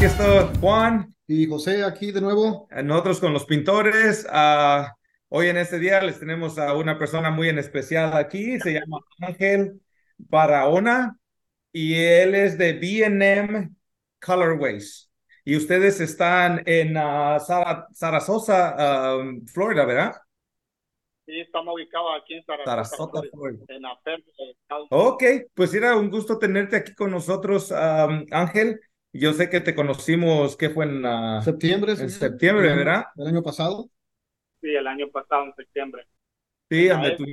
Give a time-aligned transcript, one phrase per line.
[0.00, 2.66] Aquí está Juan, Y José, aquí de nuevo.
[2.84, 4.26] nosotros con los pintores.
[4.30, 4.94] Ah,
[5.28, 9.00] hoy en este día les tenemos a una persona muy en especial aquí, se llama
[9.20, 9.78] Ángel
[10.16, 11.18] Barahona
[11.70, 13.72] y él es de B&M
[14.24, 15.12] Colorways.
[15.44, 20.14] Y ustedes están en ah, Sara- Sarasota, ah, Florida, ¿verdad?
[21.26, 23.98] Sí, estamos ubicados aquí en Sarasota, Sarasota, Florida, en la.
[24.88, 28.80] Ok, pues era un gusto tenerte aquí con nosotros, am, Ángel.
[29.12, 31.02] Yo sé que te conocimos, ¿qué fue en,
[31.42, 31.92] Septiembre.
[31.92, 33.04] en sí, septiembre, el año- ¿verdad?
[33.16, 33.90] El año pasado.
[34.60, 36.06] Sí, el año pasado, en septiembre.
[36.70, 37.24] Sí, donde tu-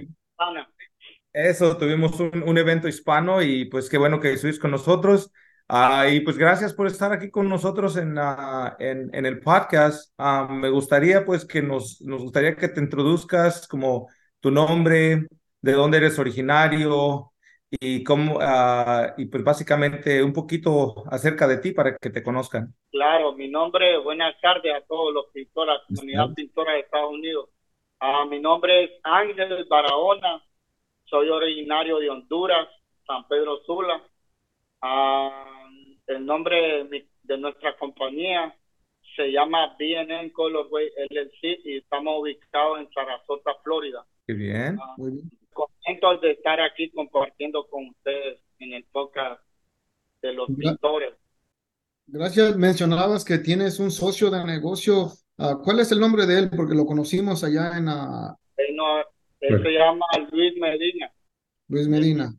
[1.33, 5.31] Eso, tuvimos un, un evento hispano y pues qué bueno que estuviste con nosotros.
[5.67, 10.13] Ah, y pues gracias por estar aquí con nosotros en, ah, en, en el podcast.
[10.17, 14.07] Ah, me gustaría pues que nos, nos gustaría que te introduzcas como
[14.39, 15.27] tu nombre,
[15.61, 17.31] de dónde eres originario
[17.71, 22.75] y cómo, ah, y pues básicamente un poquito acerca de ti para que te conozcan.
[22.91, 27.49] claro, mi nombre, buenas tardes a todos los pintores, la comunidad pintora de Estados Unidos.
[27.99, 30.43] Ah, mi nombre es Ángel Barahona,
[31.05, 32.67] soy originario de Honduras,
[33.07, 34.03] San Pedro Sula.
[34.81, 35.69] Ah,
[36.07, 38.55] el nombre de, mi- de nuestra compañía
[39.15, 44.05] se llama B&M Colorway LLC y estamos ubicados en Sarasota, Florida.
[44.25, 44.89] Qué bien.
[44.95, 45.36] Muy bien.
[45.87, 49.41] Contentos de estar aquí compartiendo con ustedes en el podcast
[50.21, 51.13] de los pintores.
[52.07, 52.55] Gracias.
[52.57, 55.09] Mencionabas que tienes un socio de negocio.
[55.37, 56.49] Ah, ¿cuál es el nombre de él?
[56.55, 58.99] Porque lo conocimos allá en ah, Él, no-
[59.39, 61.11] él se llama Luis Medina.
[61.67, 62.33] Luis Medina.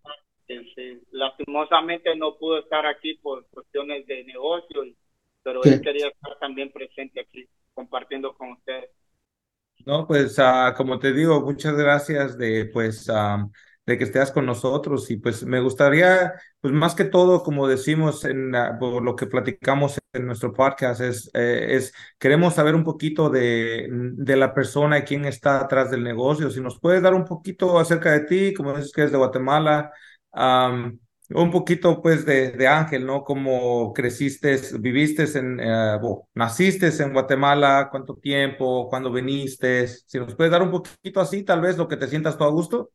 [0.46, 4.82] sí, lastimosamente no pudo estar aquí por cuestiones de negocio,
[5.42, 5.70] pero Sí.
[5.70, 8.90] él quería estar también presente aquí compartiendo con ustedes.
[9.88, 13.48] No, pues ah, como te digo, muchas gracias de pues ah,
[13.86, 18.22] de que estés con nosotros y pues me gustaría, pues más que todo, como decimos
[18.26, 23.30] en por lo que platicamos en nuestro podcast, es, eh, es queremos saber un poquito
[23.30, 26.50] de, de la persona y quién está atrás del negocio.
[26.50, 29.90] Si nos puedes dar un poquito acerca de ti, como dices que eres de Guatemala,
[31.30, 33.22] un poquito pues de, de Ángel, ¿no?
[33.24, 40.34] Cómo creciste, viviste en, eh, bueno, naciste en Guatemala, cuánto tiempo, cuándo viniste, si nos
[40.34, 42.90] puedes dar un poquito así, tal vez lo que te sientas tú a gusto.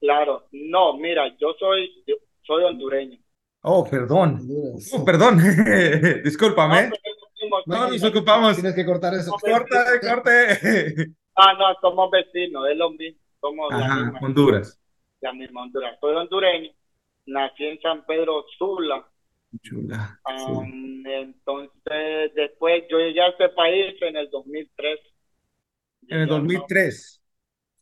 [0.00, 3.18] Claro, no, mira, yo soy, yo soy hondureño.
[3.64, 4.40] Oh, perdón,
[4.92, 5.38] oh, perdón,
[6.24, 6.90] discúlpame.
[7.66, 8.54] No, No, nos ocupamos.
[8.56, 9.32] Tienes que cortar eso.
[9.40, 11.12] Corte, corte.
[11.34, 14.78] Ah, no, somos vecinos, es lo mismo, somos la Ajá, misma, Honduras.
[15.20, 15.98] la misma Honduras.
[16.00, 16.70] Soy hondureño,
[17.26, 19.06] nací en San Pedro Sula,
[19.60, 20.18] Chula.
[20.24, 25.00] Um, entonces, después yo llegué a este país en el 2003.
[26.08, 27.22] En el 2003.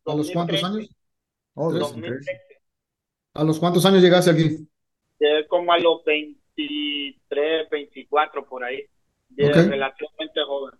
[0.06, 0.96] ¿A los cuántos 2013, años?
[1.54, 1.80] Oh, Tres.
[1.80, 2.40] 2013.
[3.34, 4.68] ¿A los cuántos años llegaste aquí?
[5.20, 8.84] Llegué como a los 23, 24 por ahí.
[9.36, 10.74] Llegué relativamente joven.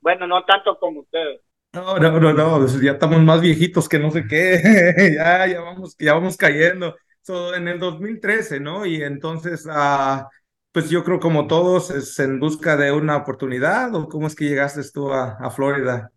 [0.00, 1.42] Bueno, no tanto como ustedes.
[1.74, 5.96] No, no, no, no, ya estamos más viejitos que no sé qué, ya, ya vamos,
[5.98, 6.94] ya vamos cayendo.
[7.22, 8.84] So, en el 2013, ¿no?
[8.86, 10.28] Y entonces, ah,
[10.72, 14.44] pues yo creo como todos es en busca de una oportunidad, ¿o cómo es que
[14.46, 16.10] llegaste tú a, a Florida?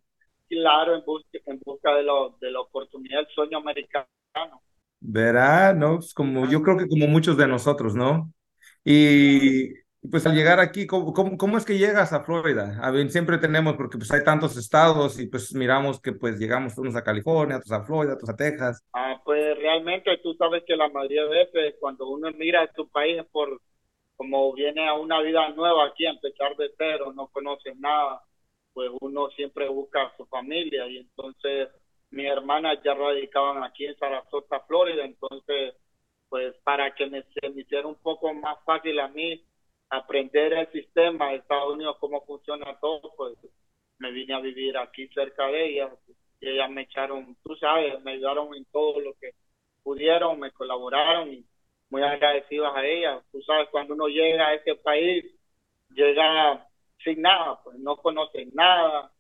[0.50, 4.08] Claro, en busca, en busca de, lo, de la oportunidad, el sueño americano.
[5.00, 5.98] Verá, ¿no?
[5.98, 8.34] Pues como yo creo que como muchos de nosotros, ¿no?
[8.84, 9.70] Y
[10.10, 12.80] pues al llegar aquí, ¿cómo, cómo, cómo es que llegas a Florida?
[12.82, 16.78] A ver, siempre tenemos, porque pues hay tantos estados y pues miramos que pues llegamos
[16.78, 18.84] unos a California, otros a Florida, otros a Texas.
[18.94, 22.88] Ah, pues realmente tú sabes que la mayoría de veces cuando uno mira a tu
[22.90, 23.62] país es por
[24.16, 28.22] como viene a una vida nueva aquí, a empezar de cero, no conoce nada,
[28.74, 31.70] pues uno siempre busca a su familia y entonces
[32.12, 35.76] mis hermanas ya radicaban aquí en Sarasota, Florida, entonces
[36.30, 39.44] pues para que me, se me hiciera un poco más fácil a mí
[39.90, 43.38] aprender el sistema de Estados Unidos, cómo funciona todo, pues
[44.00, 45.92] me vine a vivir aquí cerca de ellas
[46.40, 49.32] y ellas me echaron, tú sabes, me ayudaron en todo lo que
[49.84, 51.46] pudieron, me colaboraron y
[51.90, 53.24] muy agradecidas a ellas.
[53.32, 55.26] Tú sabes, cuando uno llega a este país,
[55.92, 56.68] llega
[57.04, 59.12] sin nada, pues no conocen nada,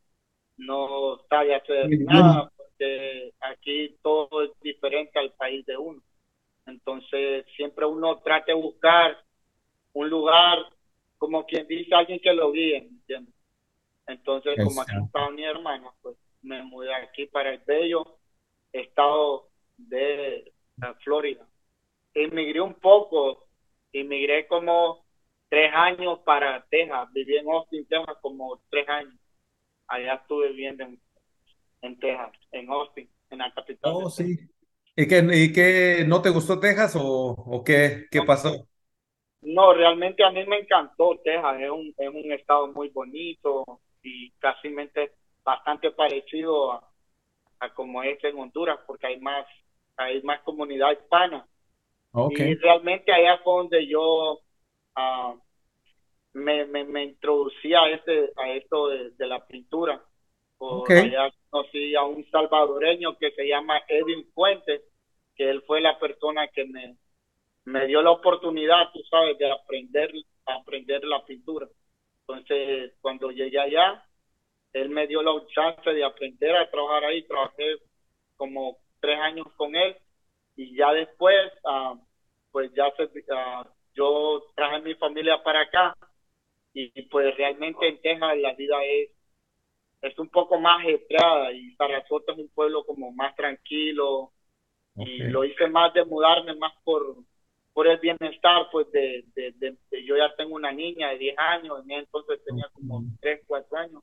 [0.57, 6.01] no sabe hacer nada, porque aquí todo es diferente al país de uno.
[6.65, 9.24] Entonces, siempre uno trata de buscar
[9.95, 10.59] un lugar,
[11.17, 13.33] como quien dice, alguien que lo guíe, ¿entiendes?
[14.07, 18.19] Entonces, como aquí estaba mi hermano, pues me mudé aquí para el bello
[18.71, 20.53] estado de
[21.03, 21.47] Florida.
[22.13, 23.47] Emigré un poco,
[23.91, 25.05] emigré como
[25.49, 29.15] tres años para Texas, viví en Austin, Texas como tres años.
[29.87, 30.83] Allá estuve viviendo
[31.81, 33.93] en, Texas, en Austin, en la capital.
[33.95, 34.37] Oh, sí.
[34.95, 38.67] ¿Y qué, ¿Y qué no te gustó Texas o, o qué, qué pasó?
[39.45, 43.63] No, realmente a mí me encantó Texas, es un, es un estado muy bonito
[44.01, 44.73] y casi
[45.43, 46.89] bastante parecido a,
[47.59, 49.45] a como es en Honduras, porque hay más,
[49.97, 51.47] hay más comunidad hispana.
[52.11, 52.51] Okay.
[52.51, 54.39] Y realmente allá fue donde yo
[54.97, 55.39] uh,
[56.33, 60.03] me, me, me, introducí a, este, a esto de, de la pintura.
[60.57, 61.09] Okay.
[61.13, 64.81] Allá conocí a un salvadoreño que se llama Edwin Fuentes,
[65.35, 66.95] que él fue la persona que me,
[67.65, 70.11] me dio la oportunidad, tú sabes, de aprender,
[70.45, 71.67] aprender la pintura.
[72.21, 74.03] Entonces, cuando llegué allá,
[74.73, 77.23] él me dio la chance de aprender a trabajar ahí.
[77.23, 77.77] Trabajé
[78.37, 79.95] como tres años con él
[80.55, 81.97] y ya después, uh,
[82.51, 83.63] pues ya se, uh,
[83.93, 85.95] yo traje mi familia para acá
[86.73, 89.11] y, pues realmente en Texas la vida es
[90.01, 94.33] es un poco más ajetreada y Sarasota es un pueblo como más tranquilo
[94.97, 97.15] y lo hice más de mudarme más por
[97.75, 101.83] por el bienestar pues de, de, de, yo ya tengo una niña de 10 años
[101.85, 104.01] entonces tenía como 3, 4 años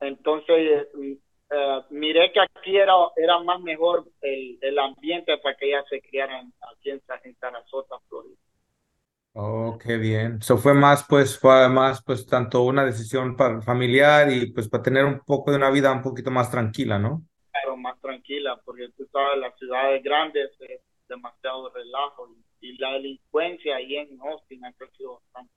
[0.00, 5.84] entonces uh, miré que aquí era era más mejor el, el ambiente para que ella
[5.88, 8.36] se criaran aquí en, en Sarasota Florida
[9.40, 10.38] Oh, qué bien.
[10.40, 14.82] Eso fue más, pues, fue más, pues, tanto una decisión para, familiar y, pues, para
[14.82, 17.22] tener un poco de una vida un poquito más tranquila, ¿no?
[17.52, 22.47] Claro, más tranquila, porque tú sabes, las ciudades grandes es demasiado relajo y,
[22.78, 25.52] la delincuencia ahí en Austin ha crecido bastante.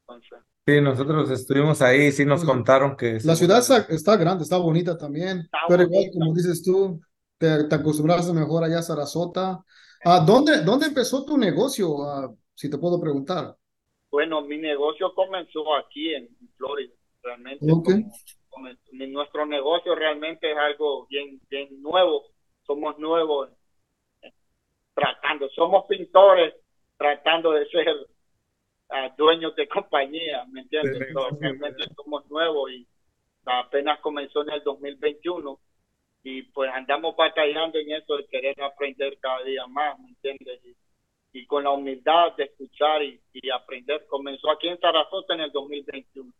[0.00, 3.18] Entonces, sí, nosotros estuvimos ahí, sí nos contaron que...
[3.24, 3.58] La ciudad
[3.88, 7.00] está, grande, está bonita también, pero igual, como dices tú,
[7.38, 9.64] te, te acostumbraste mejor allá a Sarasota.
[10.04, 12.02] ¿A dónde, ¿Dónde empezó tu negocio?
[12.02, 13.56] ¿A si te puedo preguntar.
[14.10, 16.92] Bueno, mi negocio comenzó aquí en Florida,
[17.22, 17.66] realmente.
[19.08, 22.22] nuestro negocio realmente es algo bien, bien nuevo.
[22.64, 23.50] Somos nuevos
[24.94, 26.54] tratando, somos pintores
[26.96, 30.98] tratando de ser uh, dueños de compañía, ¿me entiendes?
[31.40, 32.86] realmente somos nuevos y
[33.44, 35.58] apenas comenzó en el 2021
[36.24, 40.60] y pues andamos batallando en eso de querer aprender cada día más, ¿me entiendes?
[41.32, 44.06] y con la humildad de escuchar y, aprender.
[44.08, 46.32] Comenzó aquí en Sarasota en el 2021.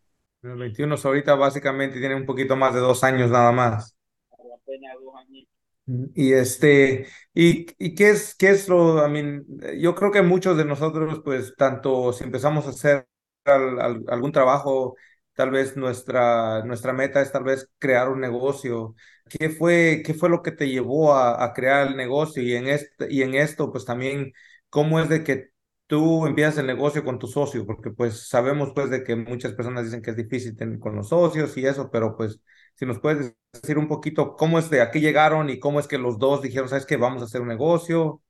[0.43, 3.97] En el 21 ahorita básicamente tiene un poquito más de dos años nada más.
[4.31, 5.47] Apenas dos años.
[5.85, 9.45] Y este, y, y qué es, qué es lo, I mean,
[9.79, 13.05] yo creo que muchos de nosotros, pues, tanto si empezamos a hacer
[13.45, 14.95] algún trabajo,
[15.33, 18.95] tal vez nuestra, nuestra meta es tal vez crear un negocio.
[19.29, 22.41] ¿Qué fue, qué fue lo que te llevó a, a crear el negocio?
[22.43, 24.31] Y en este, y en esto, pues también
[24.69, 25.49] cómo es de que
[25.87, 29.83] tú empiezas el negocio con tu socio, porque pues sabemos pues de que muchas personas
[29.85, 32.39] dicen que es difícil tener con los socios y eso, pero pues
[32.75, 35.97] si nos puedes decir un poquito cómo es de aquí llegaron y cómo es que
[35.97, 38.21] los dos dijeron, sabes que vamos a hacer un negocio,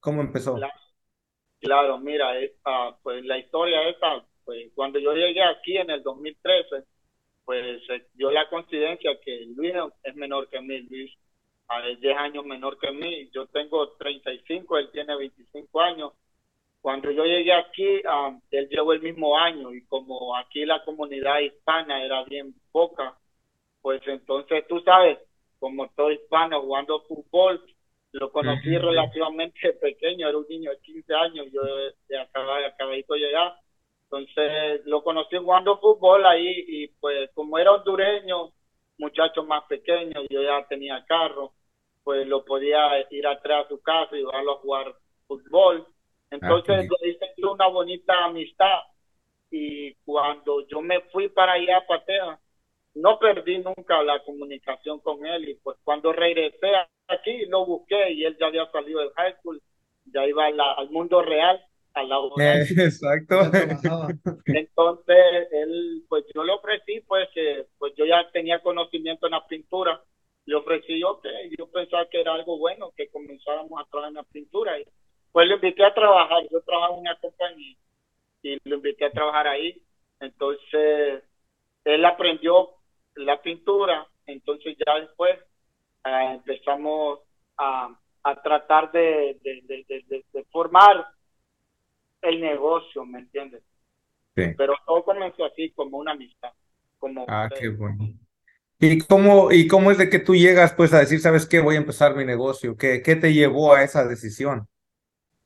[0.00, 0.58] cómo empezó.
[1.60, 6.84] Claro, mira, esta, pues la historia esta, pues cuando yo llegué aquí en el 2013,
[7.44, 7.82] pues
[8.14, 9.72] dio la coincidencia que Luis
[10.02, 11.12] es menor que mí, Luis
[11.80, 13.30] es 10 años menor que mí.
[13.32, 16.12] Yo tengo 35, él tiene 25 años.
[16.80, 21.38] Cuando yo llegué aquí, um, él llegó el mismo año y como aquí la comunidad
[21.40, 23.16] hispana era bien poca,
[23.82, 25.18] pues entonces tú sabes,
[25.58, 27.62] como todo hispano jugando fútbol,
[28.12, 31.62] lo conocí relativamente pequeño, era un niño de 15 años, yo
[32.08, 33.54] de acababa, acabadito de llegar.
[34.04, 38.52] Entonces lo conocí jugando fútbol ahí y pues como era hondureño,
[38.98, 41.52] muchacho más pequeño, yo ya tenía carro
[42.04, 42.78] pues lo podía
[43.10, 44.94] ir atrás a su casa y llevarlo a jugar
[45.26, 45.86] fútbol.
[46.30, 48.80] Entonces ah, hice una bonita amistad
[49.50, 52.40] y cuando yo me fui para allá a Patea,
[52.94, 56.68] no perdí nunca la comunicación con él y pues cuando regresé
[57.08, 59.62] aquí lo busqué y él ya había salido del high school,
[60.06, 61.60] ya iba al mundo real,
[61.94, 62.16] a la
[62.84, 63.40] Exacto.
[64.46, 69.46] Entonces él, pues yo le ofrecí pues que pues yo ya tenía conocimiento en la
[69.46, 70.02] pintura.
[70.44, 74.16] Le ofrecí yo que yo pensaba que era algo bueno que comenzáramos a trabajar en
[74.16, 74.78] la pintura.
[74.78, 74.84] Y
[75.30, 76.42] pues lo invité a trabajar.
[76.50, 77.76] Yo trabajaba en una compañía
[78.42, 79.82] y lo invité a trabajar ahí.
[80.20, 81.22] Entonces,
[81.84, 82.70] él aprendió
[83.14, 85.38] la pintura, entonces ya después
[86.04, 87.20] ah, empezamos
[87.56, 91.06] a, a tratar de, de, formar
[92.22, 93.62] el negocio, ¿me entiendes?
[94.34, 96.52] Pero todo comenzó así, como una amistad.
[96.98, 98.08] Como ah, qué bueno.
[98.78, 101.76] ¿Y cómo, ¿Y cómo es de que tú llegas pues a decir, sabes qué, voy
[101.76, 102.76] a empezar mi negocio?
[102.76, 104.66] ¿Qué, qué te llevó a esa decisión?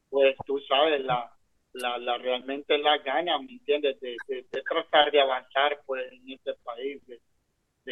[0.08, 1.36] Pues tú sabes, la,
[1.74, 4.00] la, la realmente la gana, ¿me entiendes?
[4.00, 7.20] De, de, tratar de avanzar pues en este país, de,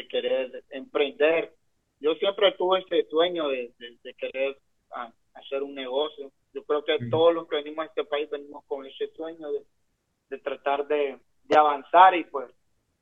[0.09, 1.53] querer emprender.
[2.01, 3.73] Yo siempre tuve ese sueño de,
[4.19, 4.59] querer
[4.91, 6.33] ah, hacer un negocio.
[6.53, 9.49] Yo creo que todos los que venimos a este país venimos con ese sueño
[10.29, 11.19] de, tratar de,
[11.57, 12.51] avanzar y pues,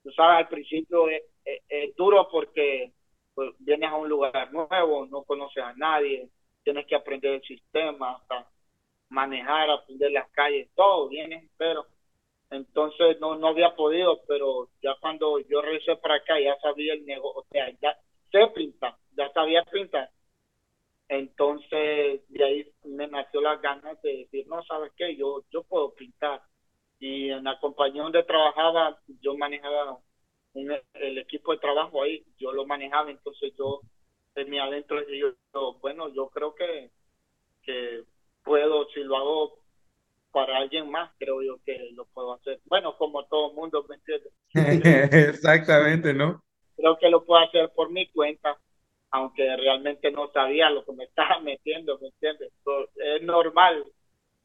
[0.03, 2.93] tú sabes, al principio es, es, duro porque
[3.35, 6.29] pues, vienes a un lugar nuevo, no conoces a nadie,
[6.63, 8.49] tienes que aprender el sistema, hasta
[9.09, 11.87] manejar, aprender las calles, todo viene, pero
[12.53, 17.05] entonces no, no había podido, pero ya cuando yo regresé para acá ya sabía el
[17.07, 17.97] negocio, o sea, ya
[18.31, 20.11] sé pintar, ya sabía pintar.
[21.09, 25.17] Entonces de ahí me nació las ganas de decir, no, ¿sabes qué?
[25.17, 26.43] Yo, yo puedo pintar.
[27.01, 29.99] Y en la compañía donde trabajaba, yo manejaba
[30.55, 33.81] el equipo de trabajo ahí, yo lo manejaba, entonces yo
[34.35, 36.91] en mi adentro yo, yo, bueno, yo creo que,
[37.63, 38.05] que
[38.45, 39.62] puedo, si lo hago
[40.33, 42.61] para alguien más, creo yo que lo puedo hacer.
[42.67, 44.33] Bueno, como todo mundo, ¿me entiendes?
[45.35, 46.43] Exactamente, ¿no?
[46.77, 48.57] Creo que lo puedo hacer por mi cuenta,
[49.11, 52.53] aunque realmente no sabía lo que me estaba metiendo, ¿me entiendes?
[52.97, 53.85] es normal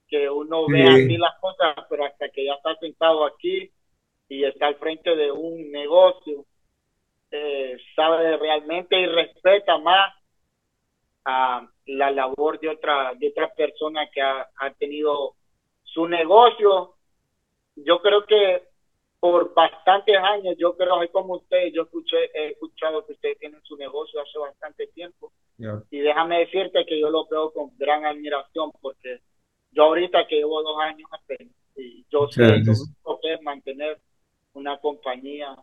[0.07, 3.69] que uno vea así las cosas, pero hasta que ya está sentado aquí
[4.29, 6.45] y está al frente de un negocio,
[7.31, 10.13] eh, sabe realmente y respeta más
[11.25, 14.47] a la labor de otra, de otra persona que ha,
[14.79, 15.35] tenido
[15.97, 16.93] su negocio.
[17.75, 18.67] Yo creo que
[19.19, 23.63] por bastantes años, yo creo que como usted, yo escuché, he escuchado que ustedes tienen
[23.63, 25.31] su negocio hace bastante tiempo.
[25.89, 29.21] Y déjame decirte que yo lo veo con gran admiración porque
[29.71, 33.99] yo ahorita que llevo dos años apenas, y yo sé que es mantener
[34.53, 35.55] una compañía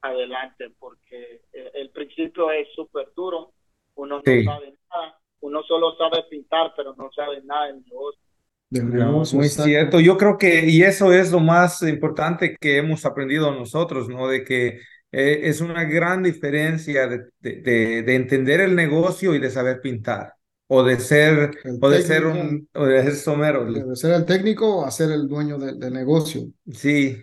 [0.00, 3.50] adelante porque el principio es súper duro
[3.96, 8.19] uno no sabe nada, uno solo sabe pintar, pero no sabe nada del negocio.
[8.70, 10.00] Muy cierto.
[10.00, 14.28] Yo creo que, y eso es lo más importante que hemos aprendido nosotros, ¿no?
[14.28, 14.80] De que
[15.12, 20.34] eh, es una gran diferencia de, de, entender el negocio y de saber pintar.
[20.72, 21.50] O de ser,
[21.80, 23.64] o de ser un, o de ser somero.
[23.72, 26.42] De ser el técnico o hacer el dueño del negocio.
[26.72, 27.20] Sí,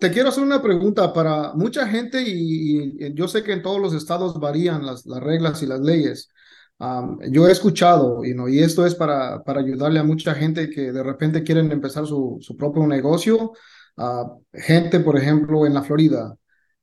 [0.00, 3.94] te quiero hacer una pregunta para mucha gente y, yo sé que en todos los
[3.94, 6.28] estados varían las, las reglas y las leyes.
[7.30, 11.02] Yo he escuchado y, y esto es para, para ayudarle a mucha gente que de
[11.02, 13.52] repente quieren empezar su, su propio negocio.
[14.52, 16.36] gente, por ejemplo, en la Florida.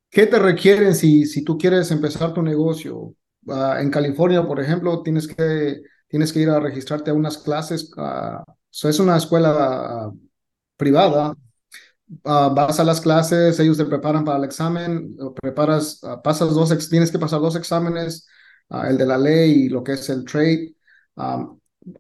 [0.10, 3.16] ¿Qué te requieren si, si tú quieres empezar tu negocio?
[3.80, 7.92] en California, por ejemplo, tienes que, tienes que ir a registrarte a unas clases.
[8.72, 10.12] es una escuela
[10.78, 11.36] privada
[12.26, 16.90] Ah, vas a las clases, ellos te preparan para el examen, preparas, ah, pasas dos,
[16.90, 18.28] tienes que pasar dos exámenes,
[18.70, 20.74] ah, el de la ley y lo que es el trade,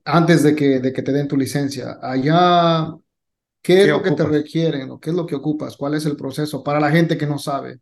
[0.05, 1.97] antes de que, de que te den tu licencia.
[2.01, 2.93] Allá,
[3.61, 5.75] ¿qué, es lo que te requieren o qué es lo que ocupas?
[5.75, 7.79] ¿Cuál es el proceso para la gente que no sabe?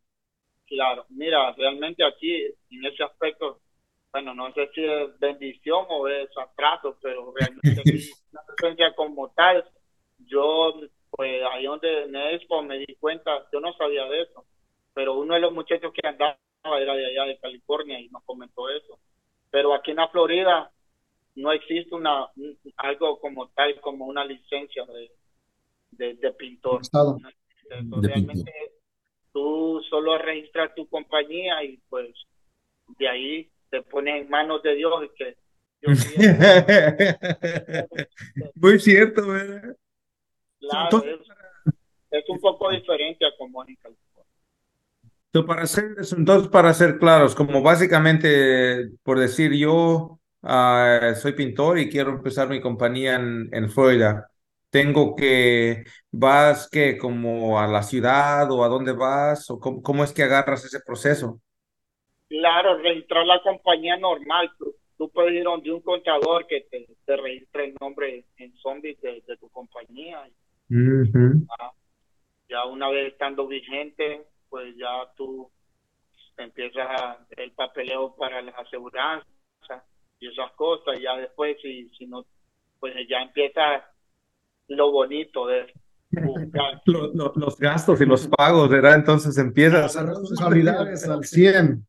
[0.66, 3.62] Claro, mira, realmente aquí, en ese aspecto,
[4.12, 7.84] bueno, no sé si es bendición o es atraso, pero realmente
[8.32, 9.64] la licencia como tal,
[10.20, 10.74] yo
[11.12, 14.46] pues ahí donde en Expo me di cuenta, yo no sabía de eso,
[14.98, 18.68] pero uno de los muchachos que andaba era de allá de California y nos comentó
[18.68, 18.98] eso.
[19.52, 20.72] Pero aquí en la Florida
[21.36, 22.26] no existe una
[22.78, 24.84] algo como tal como una licencia
[25.92, 26.82] de, de, pintor.
[28.02, 28.52] realmente
[29.32, 32.16] tú solo registras tu compañía y pues
[32.98, 35.38] de ahí te pones en manos de Dios y que
[38.56, 39.78] Muy cierto, ¿verdad?
[40.60, 41.04] Claro,
[42.10, 43.78] es, un poco diferente a como en
[45.46, 51.90] para ser, entonces, para ser claros, como básicamente, por decir, yo ah, soy pintor y
[51.90, 54.30] quiero empezar mi compañía en, en Florida,
[54.70, 60.14] tengo que, vas que como a la ciudad o a dónde vas o cómo, es
[60.14, 61.42] que agarras ese proceso?
[62.30, 64.52] Claro, registrar la compañía normal.
[64.98, 69.24] Tú, puedes ir donde un contador que te, te registre el nombre en zombies de,
[69.28, 70.28] de tu compañía
[72.50, 75.50] ya una vez estando vigente, pues ya tú
[76.38, 79.28] empiezas a, el papeleo para las aseguranzas
[80.20, 81.00] y esas cosas.
[81.02, 82.26] Ya después, si, si no,
[82.80, 83.86] pues ya empieza
[84.68, 85.74] lo bonito de
[86.86, 88.96] los, gastos y los pagos, ¿verdad?
[88.96, 91.86] Entonces empieza a responsabilidades al 100.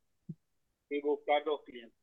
[0.91, 1.95] Y buscar los clientes.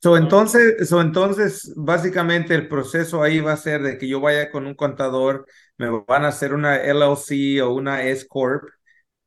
[0.00, 4.50] So, entonces, so, entonces, básicamente el proceso ahí va a ser de que yo vaya
[4.50, 5.46] con un contador,
[5.76, 8.64] me van a hacer una LLC o una S Corp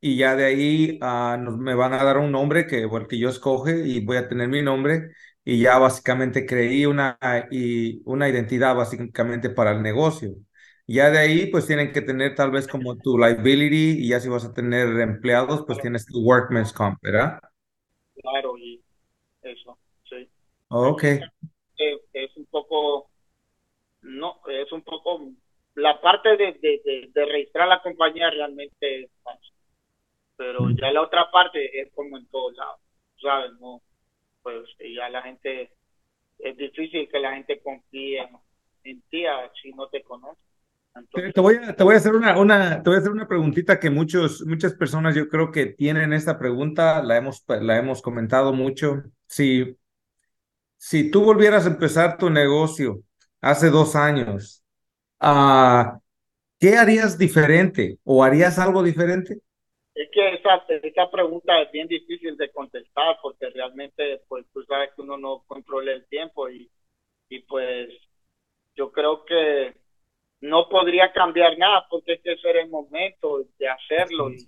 [0.08, 3.20] y ya de ahí uh, nos, me van a dar un nombre que, bueno, que
[3.20, 5.10] yo escoge y voy a tener mi nombre
[5.44, 7.18] y ya básicamente creí una,
[7.52, 10.30] y una identidad básicamente para el negocio.
[10.88, 14.30] Ya de ahí, pues tienen que tener tal vez como tu liability y ya si
[14.30, 17.40] vas a tener empleados, pues tienes tu workman's comp, ¿verdad?
[18.16, 18.82] Claro, y
[19.42, 19.78] eso,
[20.10, 20.30] sí.
[20.70, 21.04] Ok.
[21.04, 23.10] Es, un poco,
[24.04, 25.32] no, es un poco,
[25.76, 29.54] la parte de, de, de, registrar la compañía realmente es fácil,
[30.38, 32.80] pero ya la otra parte es como en todos lados,
[33.22, 33.52] ¿sabes?
[33.60, 33.82] No,
[34.44, 34.64] pues
[34.96, 35.72] ya la gente,
[36.40, 38.30] es difícil que la gente confíe
[38.84, 39.24] en ti
[39.62, 40.40] si no te conoce.
[41.34, 43.80] te, voy a, te voy a hacer una, una, te voy a hacer una preguntita
[43.80, 48.54] que muchos, muchas personas yo creo que tienen esta pregunta, la hemos, la hemos comentado
[48.54, 49.04] mucho.
[49.26, 49.76] Si,
[50.78, 53.02] si tú volvieras a empezar tu negocio
[53.42, 54.64] hace dos años,
[55.20, 56.00] uh,
[56.60, 59.42] ¿qué harías diferente o harías algo diferente?
[59.98, 64.92] Es que esa, esa pregunta es bien difícil de contestar porque realmente, pues tú sabes
[64.96, 66.70] que uno no controla el tiempo y,
[67.30, 67.90] y pues
[68.76, 69.74] yo creo que
[70.42, 74.48] no podría cambiar nada porque es el momento de hacerlo y,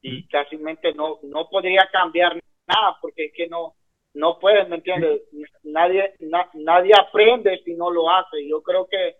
[0.00, 3.74] y casi no, no podría cambiar nada porque es que no,
[4.14, 5.20] no puedes, ¿me entiendes?
[5.64, 6.14] Nadie,
[6.54, 8.48] nadie aprende si no lo hace.
[8.48, 9.16] Yo creo que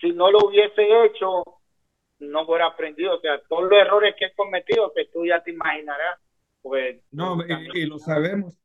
[0.00, 1.59] si no lo hubiese hecho,
[2.20, 3.16] no fuera aprendido.
[3.16, 6.20] O sea, todos los errores que he cometido, que tú ya te imaginarás,
[6.62, 7.00] pues...
[7.10, 7.38] No,
[7.74, 8.56] y, lo sabemos.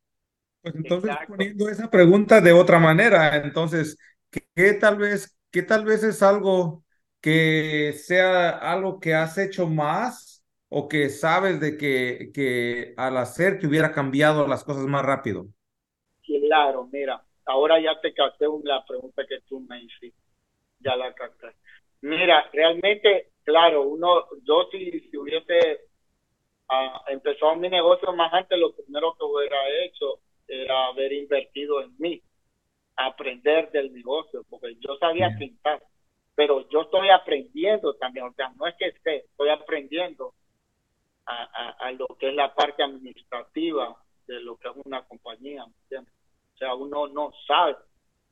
[0.62, 3.98] Pues entonces, poniendo esa pregunta de otra manera, entonces,
[4.30, 6.84] ¿qué, tal vez, qué tal vez es algo
[7.20, 13.58] que sea algo que has hecho más o que sabes de que, que al hacer
[13.58, 15.46] que hubiera cambiado las cosas más rápido?
[16.24, 20.20] Claro, mira, ahora ya te capté la pregunta que tú me hiciste.
[20.80, 21.48] Ya la capté.
[22.00, 25.80] Mira, realmente claro, uno, yo si, si hubiese
[26.68, 31.94] uh, empezado mi negocio más antes, lo primero que hubiera hecho era haber invertido en
[31.98, 32.20] mí,
[32.96, 35.82] aprender del negocio, porque yo sabía pintar,
[36.34, 40.34] pero yo estoy aprendiendo también, o sea, no es que esté, estoy aprendiendo
[41.24, 45.64] a, a, a lo que es la parte administrativa de lo que es una compañía,
[45.64, 47.76] O sea, uno no sabe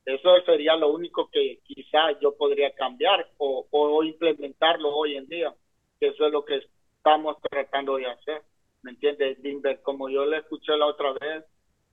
[0.04, 5.54] eso sería lo único que quizás yo podría cambiar o, implementarlo hoy en día,
[5.98, 6.60] que eso es lo que
[6.96, 8.42] estamos tratando de hacer.
[8.82, 9.38] ¿Me entiendes?
[9.82, 11.44] Como yo le escuché la otra vez,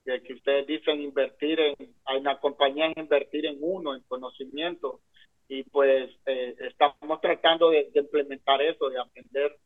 [0.04, 5.00] que ustedes dicen invertir en, hay una compañía en invertir en uno, en conocimiento,
[5.48, 9.56] y pues eh, estamos tratando de, de, implementar eso, de aprender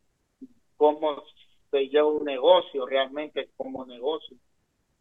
[0.76, 1.22] cómo
[1.70, 4.36] se lleva un negocio realmente como negocio.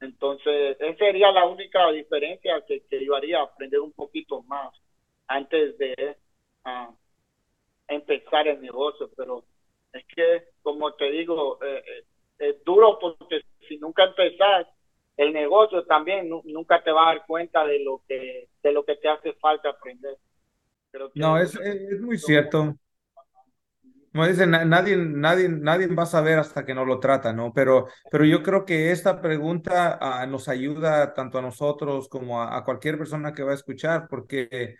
[0.02, 4.74] Entonces, esa sería la única diferencia que, que yo haría, aprender un poquito más
[5.28, 6.18] antes de
[6.66, 6.94] uh,
[7.88, 9.10] empezar el negocio.
[9.16, 9.46] Pero
[9.94, 12.06] es que, como te digo, eh, eh,
[12.40, 14.68] es duro porque si nunca empezás
[15.18, 18.98] el negocio también, nunca te vas a dar cuenta de lo que, de lo que
[18.98, 20.18] te hace falta aprender.
[21.14, 22.76] no, es, es muy cierto.
[24.16, 27.52] Como dicen, nadie, nadie, nadie va a saber hasta que no lo trata, ¿no?
[27.52, 32.64] Pero, pero yo creo que esta pregunta ah, nos ayuda tanto a nosotros como a,
[32.64, 34.78] cualquier persona que va a escuchar, porque,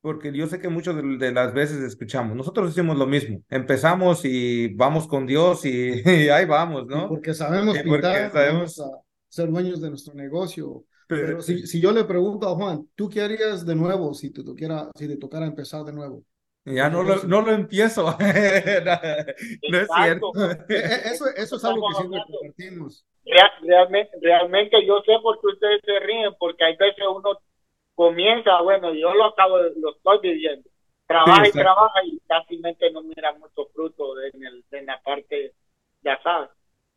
[0.00, 4.74] porque yo sé que muchas de, las veces escuchamos, nosotros hicimos lo mismo, empezamos y
[4.74, 7.10] vamos con Dios y, ahí vamos, ¿no?
[7.10, 8.82] porque sabemos pintar, sabemos
[9.28, 10.84] ser dueños de nuestro negocio.
[11.06, 14.42] Pero, si, si, yo le pregunto a Juan, ¿tú qué harías de nuevo si te,
[14.42, 16.24] toquiera, si te tocara empezar de nuevo?
[16.64, 18.04] Ya no lo, no lo empiezo.
[18.18, 20.32] no, es cierto.
[20.68, 23.04] E, e, eso, eso es algo que siempre compartimos.
[23.62, 27.38] realmente, realmente yo sé por qué ustedes se ríen, porque hay veces uno
[27.94, 30.68] comienza, bueno, yo lo acabo, lo estoy viviendo.
[31.06, 32.58] Trabaja y trabaja y casi
[32.92, 35.52] no mira mucho fruto en, el, en la parte,
[36.02, 36.50] ya sabes.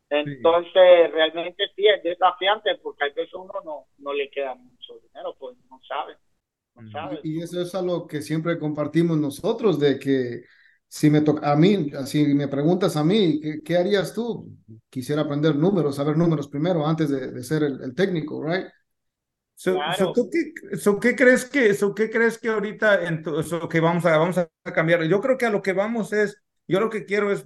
[0.10, 5.36] Entonces, realmente sí es desafiante porque hay veces uno no, no le queda mucho dinero,
[5.38, 6.15] pues no sabe.
[7.23, 10.43] Y eso es algo que siempre compartimos nosotros, de que
[10.88, 14.55] si me toca a mí, si me preguntas a mí, ¿qué, harías tú?
[14.89, 18.67] Quisiera aprender números, saber números primero antes de, ser el, técnico, right?
[19.55, 19.79] So,
[20.99, 23.23] qué, crees que, so, qué crees que ahorita, en
[23.69, 25.03] que vamos a, vamos a cambiar?
[25.03, 27.45] Yo creo que a lo que vamos es, yo lo que quiero es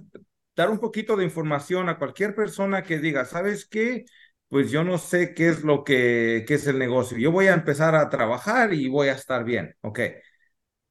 [0.56, 4.04] dar un poquito de información a cualquier persona que diga, ¿sabes qué?
[4.50, 7.18] Pues yo no sé qué es lo que, es el negocio.
[7.18, 10.00] Yo voy a empezar a trabajar y voy a estar bien, ¿ok?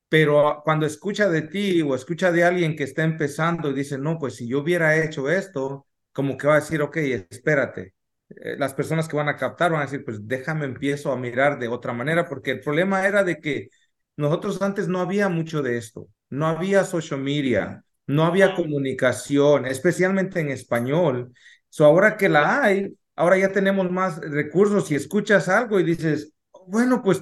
[0.09, 4.17] pero cuando escucha de ti o escucha de alguien que está empezando y dice, no,
[4.17, 6.97] pues si yo hubiera hecho esto, como que va a decir, ok,
[7.29, 7.93] espérate.
[8.29, 11.59] Eh, las personas que van a captar van a decir, pues déjame empiezo a mirar
[11.59, 13.69] de otra manera, porque el problema era de que
[14.17, 20.39] nosotros antes no había mucho de esto, no había social media, no había comunicación, especialmente
[20.39, 21.33] en español.
[21.69, 26.31] So ahora que la hay, ahora ya tenemos más recursos y escuchas algo y dices,
[26.67, 27.21] bueno, pues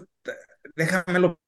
[0.75, 1.39] déjame lo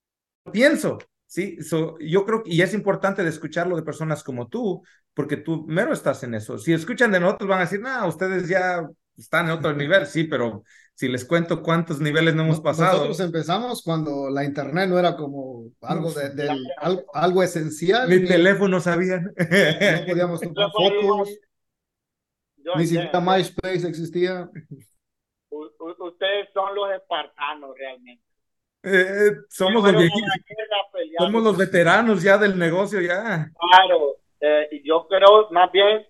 [0.51, 0.97] pienso.
[1.27, 1.59] Sí,
[1.99, 4.81] yo creo que y es importante de escucharlo de personas como tú,
[5.13, 6.57] porque tú mero estás en eso.
[6.57, 10.23] Si escuchan de nosotros van a decir, no, ustedes ya están en otro nivel, sí,
[10.23, 10.63] pero
[10.95, 12.93] si les cuento cuántos niveles no hemos pasado.
[12.93, 16.49] Nosotros empezamos cuando la internet no era como algo de,
[17.13, 18.09] algo, esencial.
[18.09, 19.25] Ni, teléfono sabían.
[19.25, 21.29] No podíamos tomar fotos.
[22.75, 24.49] Ni siquiera MySpace existía.
[25.49, 28.23] Ustedes son los espartanos realmente.
[28.83, 30.03] Eh, somos, los
[31.17, 33.49] somos los veteranos ya del negocio ya.
[33.59, 36.05] Claro, eh, yo creo más bien,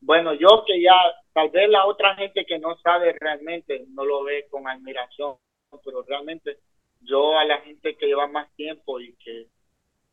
[0.00, 0.94] bueno, yo que ya,
[1.32, 5.36] tal vez la otra gente que no sabe realmente no lo ve con admiración,
[5.84, 6.58] pero realmente
[7.00, 9.46] yo a la gente que lleva más tiempo y que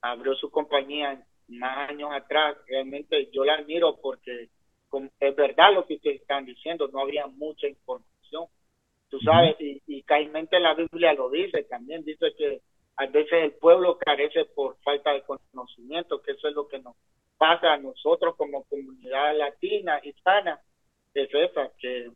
[0.01, 4.49] abrió su compañía más años atrás, realmente yo la admiro porque
[5.19, 8.09] es verdad lo que ustedes están diciendo, no había mucha información
[9.09, 12.61] tú sabes, y, y caímente la Biblia lo dice también, dice que
[12.95, 16.95] a veces el pueblo carece por falta de conocimiento, que eso es lo que nos
[17.37, 20.59] pasa a nosotros como comunidad latina, hispana,
[21.13, 22.11] es esa, que,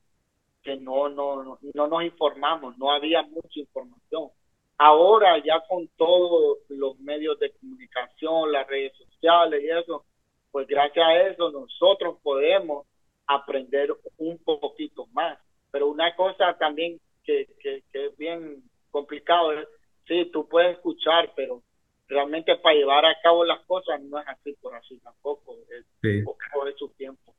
[0.61, 4.29] que no, no, no nos informamos, no había mucha información.
[4.77, 10.05] Ahora ya con todos los medios de comunicación, las redes sociales y eso,
[10.53, 12.85] pues gracias a eso nosotros podemos
[13.25, 15.39] aprender un poquito más.
[15.71, 18.61] Pero una cosa también que, que, es bien
[18.91, 19.67] complicado es,
[20.07, 21.63] sí, tú puedes escuchar, pero
[22.07, 26.19] realmente para llevar a cabo las cosas no es así por así tampoco, es sí.
[26.21, 27.33] de su tiempo.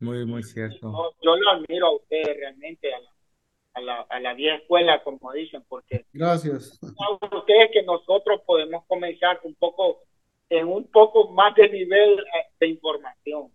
[0.00, 1.12] Muy, muy cierto.
[1.20, 3.10] Yo, lo admiro a ustedes realmente, a la,
[3.74, 6.06] a la, a la vieja escuela, como dicen, porque...
[6.14, 6.80] Gracias.
[6.82, 10.04] Ustedes que nosotros podemos comenzar un poco,
[10.48, 12.16] en un poco más de nivel
[12.60, 13.50] de información.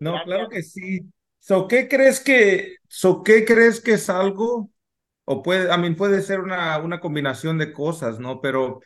[0.00, 1.00] No, claro que sí.
[1.38, 4.70] So, ¿qué crees que, so, ¿qué crees que es algo?
[5.24, 8.40] O puede, a mí puede ser una, una combinación de cosas, ¿no?
[8.40, 8.80] Pero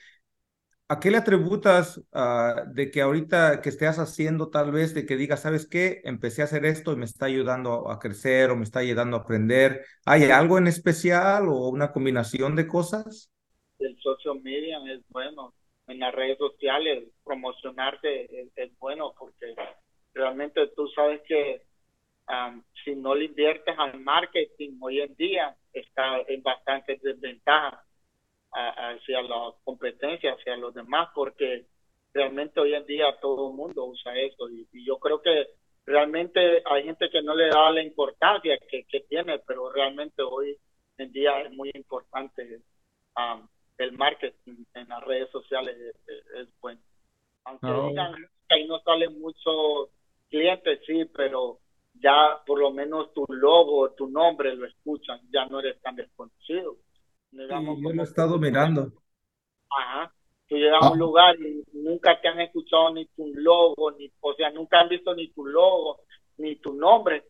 [0.89, 5.17] ¿a qué le atributas uh, de que ahorita que estés haciendo tal vez, de que
[5.17, 6.03] digas, ¿sabes qué?
[6.05, 9.21] Empecé a hacer esto y me está ayudando a crecer o me está ayudando a
[9.21, 9.85] aprender.
[10.05, 13.31] ¿Hay algo en especial o una combinación de cosas?
[13.79, 15.55] El social media es bueno.
[15.93, 19.55] En las redes sociales promocionarte es bueno porque
[20.15, 21.61] realmente tú sabes que
[22.83, 27.85] si no le inviertes al marketing hoy en día, está en bastante desventaja
[28.53, 31.67] hacia la competencia, hacia los demás, porque
[32.15, 34.49] realmente hoy en día todo el mundo usa eso.
[34.49, 35.47] Y, yo creo que
[35.85, 40.57] realmente hay gente que no le da la importancia que, tiene, pero realmente hoy
[40.97, 42.61] en día es muy importante
[43.83, 45.77] el marketing en las redes sociales
[46.37, 46.81] es, bueno.
[47.45, 48.15] Aunque digan
[48.49, 49.91] que ahí no salen muchos
[50.31, 51.59] clientes, sí, pero
[51.95, 56.77] ya por lo menos tu logo, tu nombre lo escuchan, ya no eres tan desconocido.
[57.31, 58.93] Digamos, yo lo he estado mirando.
[59.71, 60.13] Ajá.
[60.49, 61.05] Tú llegas a un ah.
[61.05, 65.15] lugar y nunca te han escuchado ni tu logo, ni, o sea, nunca han visto
[65.15, 66.01] ni tu logo,
[66.37, 67.25] ni tu nombre.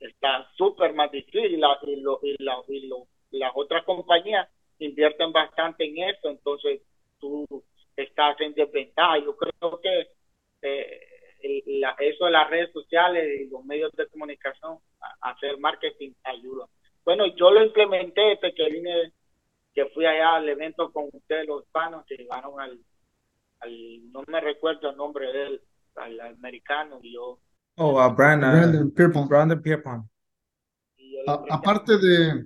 [0.00, 4.48] Está súper más difícil y, la, y, lo, y, la, y lo, las otras compañías
[4.84, 6.80] invierten bastante en eso, entonces
[7.18, 7.46] tú
[7.96, 9.18] estás en desventaja.
[9.18, 10.08] Yo creo que
[10.62, 11.00] eh,
[11.98, 14.78] eso de las redes sociales y los medios de comunicación,
[15.20, 16.66] hacer marketing ayuda.
[17.04, 19.12] Bueno, yo lo implementé desde que vine,
[19.74, 22.78] que fui allá al evento con ustedes, los hispanos, que llegaron al,
[23.60, 25.62] al no me recuerdo el nombre de él,
[25.96, 27.38] al americano, y yo.
[27.76, 29.28] Oh, a Brandon, Pierpont.
[29.28, 30.06] Brandon Pierpont.
[31.50, 32.44] aparte de,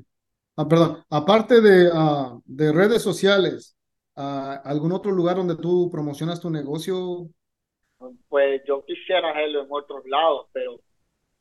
[0.57, 3.77] ah, perdón, aparte de, uh, de redes sociales,
[4.17, 7.31] uh, ¿algún otro lugar donde tú promocionas tu negocio
[8.29, 10.81] pues yo quisiera hacerlo en otros lados, pero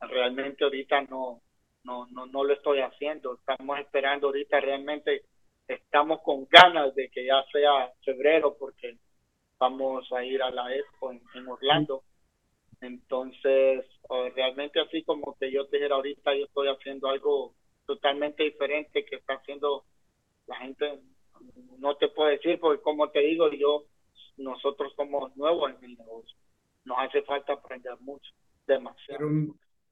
[0.00, 1.42] realmente ahorita no,
[1.84, 3.34] no, no, no lo estoy haciendo.
[3.34, 5.22] Estamos esperando ahorita realmente,
[5.68, 8.98] estamos con ganas de que ya sea febrero porque
[9.58, 12.02] vamos a ir a la Expo en, Orlando.
[12.80, 13.84] Entonces,
[14.34, 17.54] realmente así como que yo te dijera ahorita, yo estoy haciendo algo
[17.86, 19.84] totalmente diferente que está haciendo
[20.46, 21.00] la gente,
[21.78, 23.84] no te puedo decir, porque como te digo, yo,
[24.36, 26.36] nosotros somos nuevos en el negocio
[26.86, 28.32] nos hace falta aprender mucho,
[28.66, 29.28] demasiado.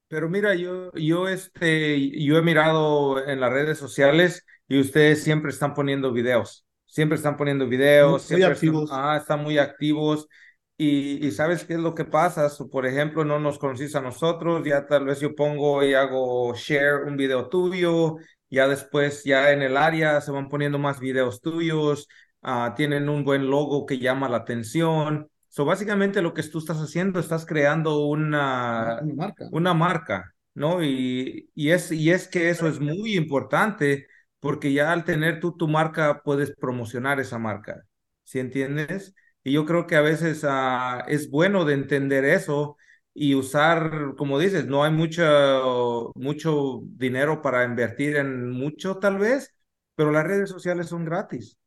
[0.08, 5.50] Pero, mira, yo, yo, este, yo he mirado en las redes sociales y ustedes siempre
[5.50, 6.64] están poniendo videos.
[6.86, 8.84] siempre están poniendo videos, Muy siempre activos.
[8.84, 10.28] Están, ah, están muy activos.
[10.76, 14.00] Y, y, sabes qué es lo que pasa, so, por ejemplo, no nos conocís a
[14.00, 18.16] nosotros, ya tal vez yo pongo y hago share un video tuyo,
[18.50, 22.08] ya después ya en el área se van poniendo más videos tuyos,
[22.42, 25.28] uh, tienen un buen logo que llama la atención.
[25.48, 30.82] So, básicamente lo que tú estás haciendo, estás creando una, una marca, una marca ¿no?
[30.82, 34.06] Y, y, es, y es que eso es muy importante
[34.40, 37.84] porque ya al tener tú tu marca puedes promocionar esa marca,
[38.24, 39.14] ¿sí entiendes?
[39.44, 42.76] Y yo creo que a veces uh, es bueno de entender eso
[43.14, 49.54] y usar, como dices, no hay mucho, mucho dinero para invertir en mucho tal vez,
[49.94, 51.58] pero las redes sociales son gratis.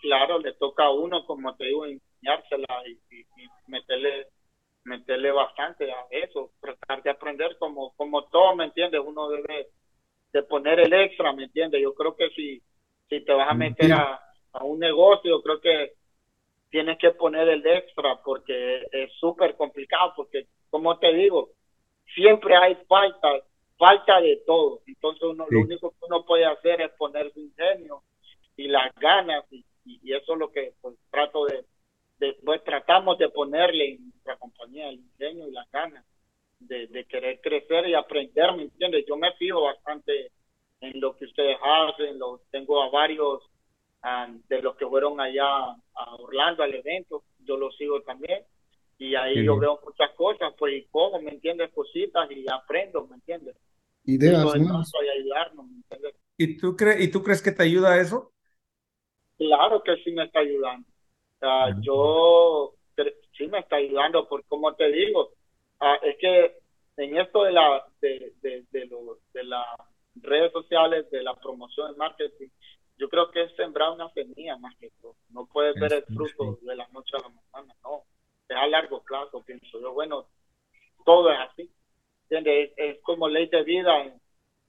[0.00, 4.28] Claro, le toca a uno, como te digo, enseñársela y, y, y meterle
[4.84, 9.02] meterle bastante a eso, tratar de aprender como, como todo, ¿me entiendes?
[9.04, 9.68] Uno debe
[10.32, 11.82] de poner el extra, ¿me entiendes?
[11.82, 12.62] Yo creo que si,
[13.10, 14.20] si te vas a meter a,
[14.52, 15.94] a un negocio, yo creo que
[16.70, 21.50] tienes que poner el extra porque es súper complicado, porque como te digo,
[22.14, 23.28] siempre hay falta,
[23.76, 24.80] falta de todo.
[24.86, 25.54] Entonces uno, sí.
[25.54, 28.02] lo único que uno puede hacer es poner su ingenio
[28.56, 31.64] y las ganas y, y, y eso es lo que pues, trato de,
[32.18, 36.04] de, pues tratamos de ponerle en nuestra compañía el ingenio y las ganas
[36.58, 39.04] de, de, querer crecer y aprender, ¿me entiendes?
[39.06, 40.32] Yo me fijo bastante
[40.80, 43.42] en lo que ustedes hacen, lo, tengo a varios
[44.06, 48.44] um, de los que fueron allá a Orlando al evento, yo los sigo también
[48.98, 49.44] y ahí sí.
[49.44, 51.70] yo veo muchas cosas, pues y como, ¿me entiendes?
[51.72, 53.56] Cositas y aprendo, ¿me entiendes?
[54.04, 54.82] Ideas, ¿no?
[55.04, 56.14] Y ayudarnos, ¿me entiendes?
[56.38, 58.32] ¿Y tú, crees ¿Y tú crees que te ayuda eso?
[59.36, 60.88] Claro que sí me está ayudando.
[61.42, 62.74] Uh, yo
[63.36, 65.32] sí me está ayudando, porque como te digo,
[65.80, 66.56] uh, es que
[66.96, 69.66] en esto de la de, de, de, lo, de las
[70.14, 72.48] redes sociales, de la promoción, el marketing,
[72.98, 75.16] yo creo que es sembrar una semilla más que todo.
[75.30, 78.02] No puedes ver el fruto de la noche a la mañana, no.
[78.48, 79.92] Es a largo plazo, pienso yo.
[79.92, 80.26] Bueno,
[81.04, 81.70] todo es así.
[82.22, 82.72] ¿Entiendes?
[82.76, 84.14] Es, es como ley de vida.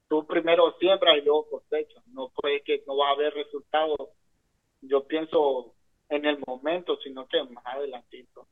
[0.08, 2.06] Tú primero siembras y luego cosechas.
[2.08, 4.10] No puede que no va a haber resultados.
[4.82, 5.74] Yo pienso
[6.08, 8.46] en el momento, sino que más adelantito.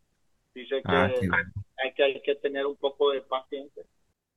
[0.54, 1.12] Dice que, ah,
[1.76, 3.82] hay, que hay que tener un poco de paciencia.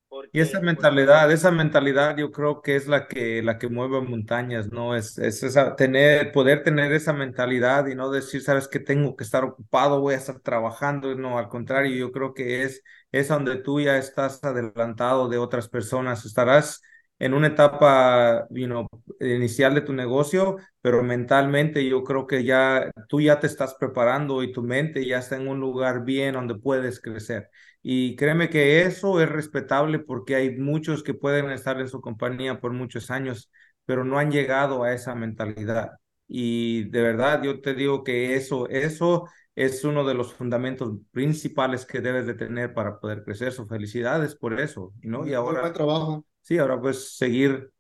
[0.09, 3.67] Porque, y esa mentalidad, pues, esa mentalidad yo creo que es la que, la que
[3.67, 4.95] mueve montañas, ¿no?
[4.95, 9.23] Es, es esa, tener, poder tener esa mentalidad y no decir, sabes que tengo que
[9.23, 13.57] estar ocupado, voy a estar trabajando, no, al contrario, yo creo que es, es donde
[13.57, 16.81] tú ya estás adelantado de otras personas, estarás
[17.17, 18.87] en una etapa you know,
[19.19, 24.41] inicial de tu negocio, pero mentalmente yo creo que ya tú ya te estás preparando
[24.43, 27.49] y tu mente ya está en un lugar bien donde puedes crecer.
[27.81, 32.59] Y créeme que eso es respetable porque hay muchos que pueden estar en su compañía
[32.59, 33.51] por muchos años,
[33.85, 35.91] pero no han llegado a esa mentalidad.
[36.27, 41.85] Y de verdad yo te digo que eso, eso es uno de los fundamentos principales
[41.85, 43.51] que debes de tener para poder crecer.
[43.51, 45.25] So, felicidades por eso, ¿no?
[45.25, 45.61] Y ahora...
[45.61, 46.25] Buen trabajo.
[46.41, 47.71] Sí, ahora pues seguir.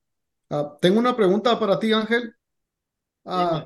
[0.49, 2.33] Uh, tengo una pregunta para ti, Ángel.
[3.23, 3.63] Uh,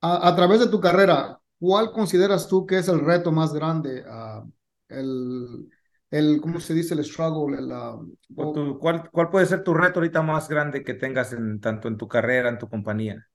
[0.00, 4.04] a, a, través de tu carrera, ¿cuál consideras tú que es el reto más grande?
[4.08, 4.48] Uh,
[4.92, 5.68] el,
[6.10, 6.94] el, ¿cómo se dice?
[6.94, 7.58] El struggle.
[7.58, 11.60] El, o tu, ¿cuál, ¿Cuál puede ser tu reto ahorita más grande que tengas en,
[11.60, 13.26] tanto en tu carrera, en tu compañía?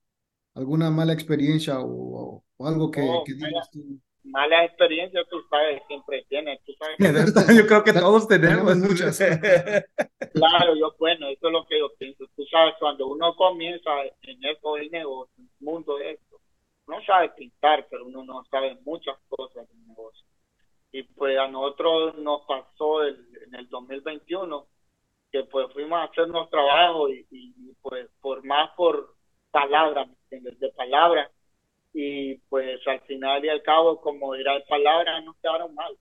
[0.53, 3.99] ¿Alguna mala experiencia o, o algo que, oh, que digas tú?
[4.23, 6.59] Mala experiencia, tú sabes, siempre tienes.
[6.65, 6.97] Tú sabes
[7.57, 9.17] yo creo que todos tenemos muchas.
[10.33, 12.25] claro, yo, bueno, eso es lo que yo pienso.
[12.35, 13.89] Tú sabes, cuando uno comienza
[14.21, 16.39] en esto del negocio, en el mundo de esto,
[16.87, 20.25] no sabe pintar, pero uno no sabe muchas cosas del negocio.
[20.91, 24.67] Y pues a nosotros nos pasó el, en el 2021
[25.31, 27.25] que pues fuimos a hacer nuestro trabajo y,
[27.81, 29.13] pues por más por
[29.51, 31.31] palabras, de palabras,
[31.93, 35.97] y pues al final y al cabo, como dirá el palabra, nos quedaron mal,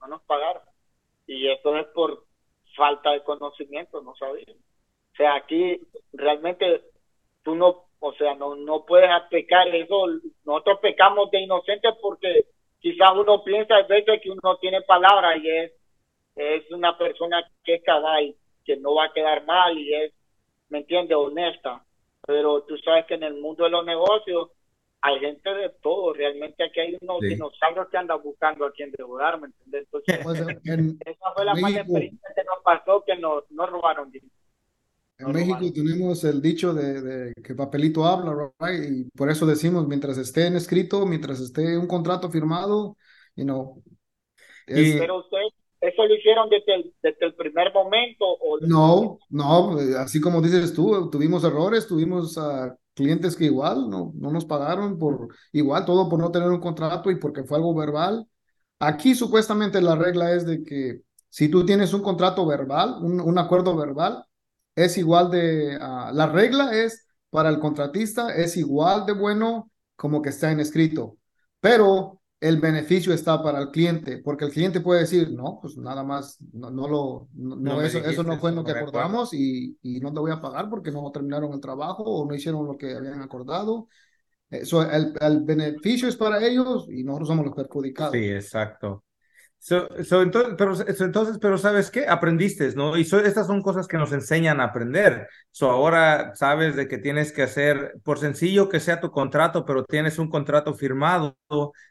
[0.00, 0.62] no nos pagaron.
[1.26, 2.24] Y esto es por
[2.76, 4.56] falta de conocimiento, no sabían.
[4.56, 5.80] O sea, aquí
[6.12, 6.82] realmente
[7.42, 10.06] tú no, o sea, no, no puedes pecar eso.
[10.44, 12.46] Nosotros pecamos de inocentes porque
[12.82, 15.72] quizás uno piensa a veces que uno tiene palabra y es,
[16.34, 20.12] es una persona que es cabal, que no va a quedar mal y es,
[20.68, 21.84] ¿me entiendes?, honesta.
[22.26, 24.50] Pero tú sabes que en el mundo de los negocios
[25.00, 27.28] hay gente de todo, realmente aquí hay unos sí.
[27.28, 29.84] dinosaurios que andan buscando a quien devorar, ¿me entiendes?
[29.84, 33.70] Entonces, pues en, esa fue la México, mala experiencia que nos pasó, que nos, nos
[33.70, 34.31] robaron dinero.
[35.22, 38.84] En nos México tenemos el dicho de, de, que papelito habla, right?
[38.90, 42.96] y por eso decimos, mientras esté en escrito, mientras esté un contrato firmado,
[43.36, 43.82] you know,
[44.66, 44.96] es...
[44.98, 48.24] Pero ustedes, ¿eso lo hicieron desde el, desde el primer momento?
[48.26, 52.36] O no, no, así como dices tú, tuvimos errores, tuvimos...
[52.36, 56.60] Uh, clientes que igual no, no nos pagaron por igual, todo por no tener un
[56.60, 58.26] contrato y porque fue algo verbal.
[58.78, 63.38] Aquí supuestamente la regla es de que si tú tienes un contrato verbal, un, un
[63.38, 64.24] acuerdo verbal,
[64.74, 70.22] es igual de, ah, la regla es para el contratista, es igual de bueno como
[70.22, 71.16] que está en escrito,
[71.60, 76.02] pero el beneficio está para el cliente, porque el cliente puede decir, no, pues nada
[76.02, 80.18] más, no, lo, no, eso, eso no fue lo que acordamos y, y, no te
[80.18, 83.86] voy a pagar porque no terminaron el trabajo o no hicieron lo que habían acordado.
[84.50, 88.12] Eso, el, el beneficio es para ellos y nosotros somos los perjudicados.
[88.12, 89.04] Sí, exacto.
[89.64, 89.86] So,
[90.22, 92.08] entonces, pero, entonces, pero ¿sabes qué?
[92.08, 92.96] Aprendiste, ¿no?
[92.98, 95.28] Y estas son cosas que nos enseñan a aprender.
[95.52, 99.84] So, ahora sabes de que tienes que hacer, por sencillo que sea tu contrato, pero
[99.84, 101.36] tienes un contrato firmado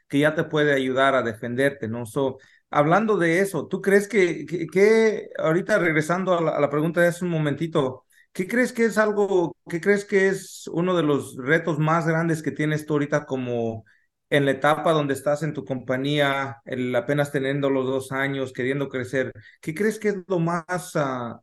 [0.06, 2.04] que ya te puede ayudar a defenderte, ¿no?
[2.04, 2.36] So,
[2.68, 7.06] hablando de eso, ¿tú crees que, que, ahorita regresando a la, a la, pregunta de
[7.08, 8.04] hace un momentito,
[8.34, 12.42] ¿qué crees que es algo, qué crees que es uno de los retos más grandes
[12.42, 13.84] que tienes tú ahorita como
[14.32, 18.88] en la etapa donde estás en tu compañía, el, apenas teniendo los dos años, queriendo
[18.88, 21.38] crecer, ¿qué crees que es lo más, uh,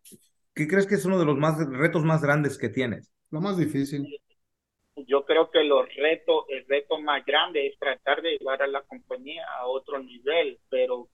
[0.55, 3.13] qué crees que es uno de los más retos más grandes que tienes?
[3.29, 4.07] Lo más difícil.
[4.95, 8.81] Yo creo que los retos, el reto más grande es tratar de llevar a la
[8.81, 11.09] compañía a otro nivel, pero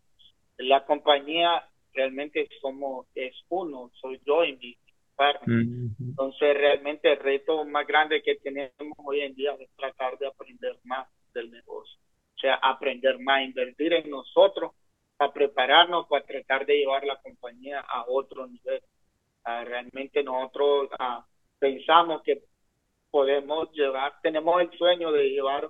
[0.55, 1.61] la compañía
[1.91, 4.77] realmente somos, es uno, soy yo y mi
[5.17, 5.65] partner.
[5.99, 10.79] Entonces realmente el reto más grande que tenemos hoy en día es tratar de aprender
[10.85, 11.99] más del negocio.
[12.35, 14.71] O sea, aprender más, invertir en nosotros,
[15.17, 18.81] para prepararnos para tratar de llevar la compañía a otro nivel.
[19.43, 21.25] Ah, realmente nosotros ah,
[21.59, 22.41] pensamos que
[23.11, 25.69] podemos llevar, tenemos el sueño de llevar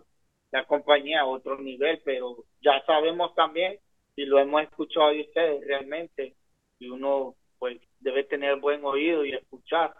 [0.51, 3.77] la compañía a otro nivel, pero ya sabemos también,
[4.15, 6.35] y lo hemos escuchado de ustedes realmente,
[6.79, 9.93] y uno pues debe tener buen oído y escuchar,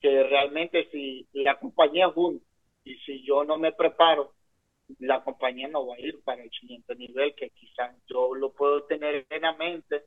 [0.00, 2.40] que realmente si la compañía es uno,
[2.84, 4.32] y si yo no me preparo
[4.98, 8.84] la compañía no va a ir para el siguiente nivel, que quizás yo lo puedo
[8.84, 10.04] tener plenamente,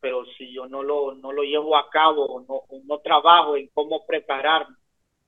[0.00, 4.04] pero si yo no lo, no lo llevo a cabo no, no trabajo en cómo
[4.06, 4.76] prepararme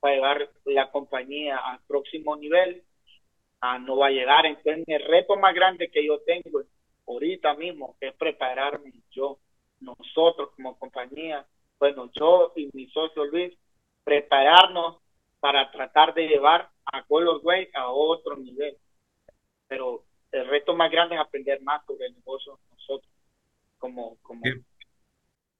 [0.01, 2.83] para llevar la compañía al próximo nivel,
[3.61, 4.47] ah, no va a llegar.
[4.47, 6.63] Entonces, el reto más grande que yo tengo
[7.07, 9.39] ahorita mismo es prepararme yo,
[9.81, 11.47] nosotros como compañía,
[11.79, 13.55] bueno, yo y mi socio Luis,
[14.05, 14.99] prepararnos
[15.41, 18.77] para tratar de llevar a Color Way a otro nivel.
[19.69, 23.11] Pero el reto más grande es aprender más sobre el negocio nosotros,
[23.79, 24.43] como, como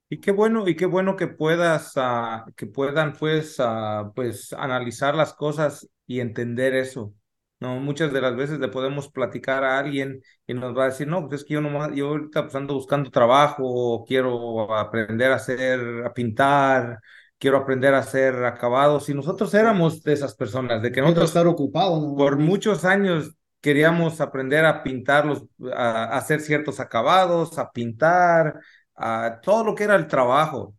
[0.09, 5.17] y qué bueno, y qué bueno que puedas, uh, que puedan pues, uh, pues analizar
[5.17, 7.13] las cosas y entender eso.
[7.59, 11.09] No, muchas de las veces le podemos platicar a alguien y nos va a decir,
[11.09, 15.37] no, pues es que yo no yo ahorita pues ando buscando trabajo, quiero aprender a
[15.37, 17.01] hacer, a pintar,
[17.39, 19.09] quiero aprender a hacer acabados.
[19.09, 24.21] Y nosotros éramos de esas personas, de que nosotros estar ocupado, por muchos años queríamos
[24.21, 25.45] aprender a pintarlos,
[25.75, 28.61] a, hacer ciertos acabados, a pintar,
[28.95, 30.75] a todo lo que era el trabajo.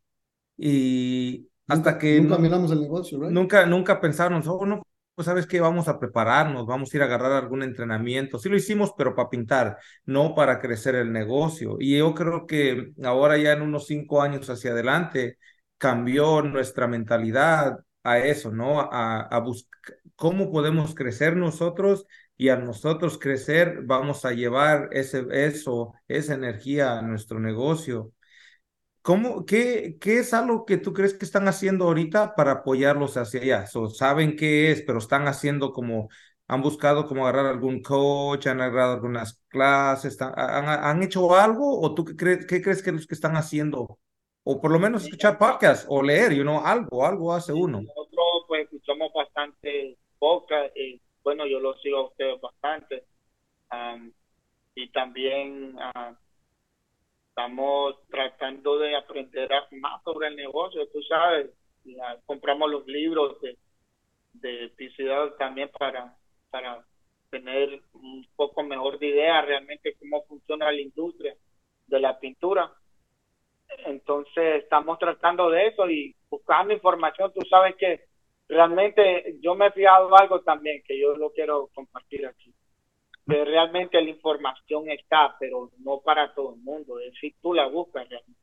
[0.56, 2.22] Y hasta que...
[2.22, 3.34] Nunca miramos el negocio, ¿verdad?
[3.34, 4.82] Nunca, nunca pensamos, oh, no,
[5.18, 8.40] pues sabes que vamos a prepararnos, vamos a ir a agarrar algún entrenamiento.
[8.40, 11.78] Sí lo hicimos, pero para pintar, no para crecer el negocio.
[11.80, 15.40] Y yo creo que ahora ya en unos cinco años hacia adelante,
[15.78, 18.82] cambió nuestra mentalidad a eso, ¿no?
[18.82, 19.78] A, a buscar
[20.18, 26.98] cómo podemos crecer nosotros y a nosotros crecer vamos a llevar ese, eso, esa energía
[27.00, 28.14] a nuestro negocio.
[29.02, 33.42] ¿Cómo, qué, ¿Qué es algo que tú crees que están haciendo ahorita para apoyarlos hacia
[33.42, 33.66] allá?
[33.96, 36.10] saben qué es, pero están haciendo como,
[36.48, 41.94] han buscado como agarrar algún coach, han agarrado algunas clases, han, han, hecho algo o
[41.96, 44.00] tú qué crees, qué crees que es lo que están haciendo
[44.50, 47.82] o por lo menos escuchar podcast o leer, you know, algo, algo hace uno.
[47.82, 53.04] Nosotros pues escuchamos bastante podcast, y bueno, yo lo sigo a ustedes bastante.
[54.74, 56.16] y también ah,
[57.28, 61.50] estamos tratando de aprender más sobre el negocio, tú sabes,
[62.26, 63.58] compramos los libros de,
[64.32, 64.72] de
[65.38, 66.16] también para,
[66.50, 66.86] para
[67.30, 71.36] tener un poco mejor de idea realmente cómo funciona la industria
[71.88, 72.72] de la pintura
[73.86, 77.32] entonces estamos tratando de eso y buscando información.
[77.34, 78.06] Tú sabes que
[78.48, 82.54] realmente yo me he fijado algo también que yo lo quiero compartir aquí.
[83.28, 87.00] Que realmente la información está, pero no para todo el mundo.
[87.00, 88.42] Es si tú la buscas realmente.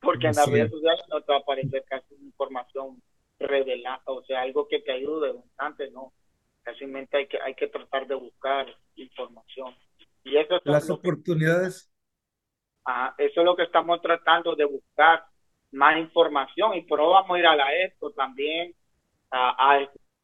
[0.00, 3.02] Porque en las redes sociales no te va a aparecer casi información
[3.40, 6.12] revelada, o sea, algo que te ayude bastante, ¿no?
[6.62, 9.74] Casi hay que, hay que tratar de buscar información.
[10.22, 11.90] Y eso es Las oportunidades
[13.18, 15.24] eso es lo que estamos tratando de buscar,
[15.72, 16.74] más información.
[16.74, 18.74] Y pero vamos a ir a la esto también.
[19.30, 19.80] a,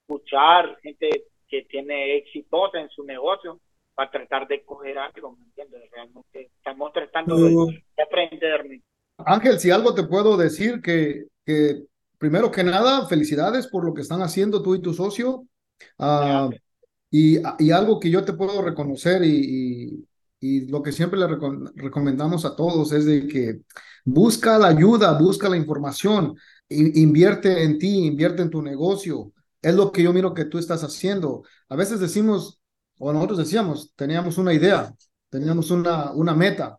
[0.07, 1.09] escuchar gente
[1.49, 3.59] que tiene éxitos en su negocio
[3.95, 5.91] para tratar de coger algo, ¿me entiendes?
[5.91, 8.81] Realmente estamos tratando de, aprender.
[9.19, 11.85] Ángel, si algo te puedo decir que, que
[12.19, 15.45] primero que nada, felicidades por lo que están haciendo tú y tu socio.
[15.99, 16.51] Uh,
[17.11, 20.05] y, y, algo que yo te puedo reconocer y,
[20.45, 21.27] y, lo que siempre le
[21.77, 23.61] recomendamos a todos es de que
[24.05, 26.37] busca la ayuda, busca la información,
[26.69, 29.33] invierte en ti, invierte en tu negocio.
[29.63, 31.45] Es lo que yo miro que tú estás haciendo.
[31.69, 32.61] A veces decimos,
[32.99, 34.95] o nosotros decíamos, teníamos una idea,
[35.31, 36.79] teníamos una, una meta,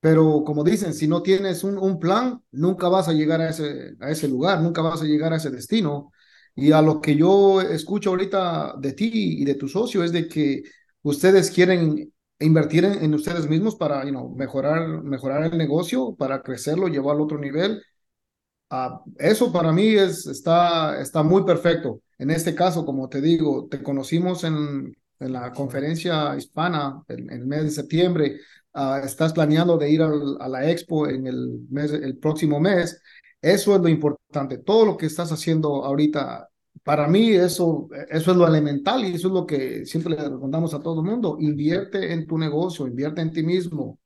[0.00, 3.94] pero como dicen, si no tienes un, un plan, nunca vas a llegar a ese,
[4.00, 6.12] a ese lugar, nunca vas a llegar a ese destino.
[6.54, 9.10] Y a lo que yo escucho ahorita de ti
[9.40, 10.62] y de tu socio es de que
[11.02, 12.13] ustedes quieren
[12.44, 17.82] invertir en, ustedes mismos para mejorar, mejorar el negocio, para crecerlo, llevarlo a otro nivel.
[18.70, 22.00] Uh, eso para mí es, está, está muy perfecto.
[22.18, 27.46] En este caso, como te digo, te conocimos en, en la conferencia hispana en, el
[27.46, 28.40] mes de septiembre.
[28.74, 33.00] Uh, estás planeando de ir al, a la expo en el, mes, el próximo mes
[33.44, 34.56] eso es lo importante.
[34.58, 36.48] Todo lo que estás haciendo ahorita,
[36.84, 40.74] para mí eso, eso es lo elemental y eso es lo que siempre le recomendamos
[40.74, 41.36] a todo el mundo.
[41.40, 43.98] Invierte en tu negocio, invierte en ti mismo.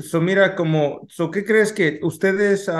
[0.00, 2.70] So, mira, como, so, ¿qué crees que ustedes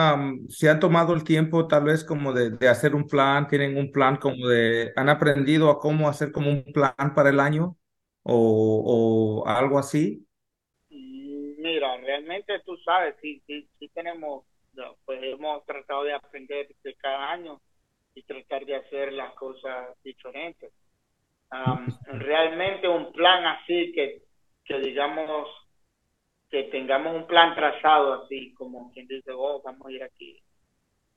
[0.48, 3.90] se han tomado el tiempo tal vez como de, de, hacer un plan, tienen un
[3.90, 7.76] plan como de, han aprendido a cómo hacer como un plan para el año
[8.22, 10.24] o, o algo así?
[10.88, 14.44] Mira, realmente tú sabes, sí, sí, sí tenemos
[15.04, 17.60] pues hemos tratado de aprender de cada año
[18.14, 20.72] y tratar de hacer las cosas diferentes.
[22.06, 24.22] realmente un plan así que,
[24.64, 25.48] que digamos
[26.50, 30.42] que tengamos un plan trazado así como quien dice, oh, vamos a ir aquí.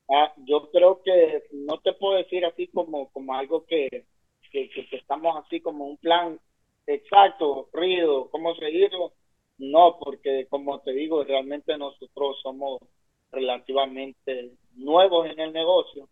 [0.10, 4.06] Ah, yo creo que no te puedo decir así como, como algo que,
[4.52, 6.40] que, que, estamos así como un plan
[6.86, 9.14] exacto, rígido, cómo seguirlo.
[9.58, 12.80] No, porque como te digo, realmente nosotros somos
[13.32, 16.10] relativamente nuevos en el negocio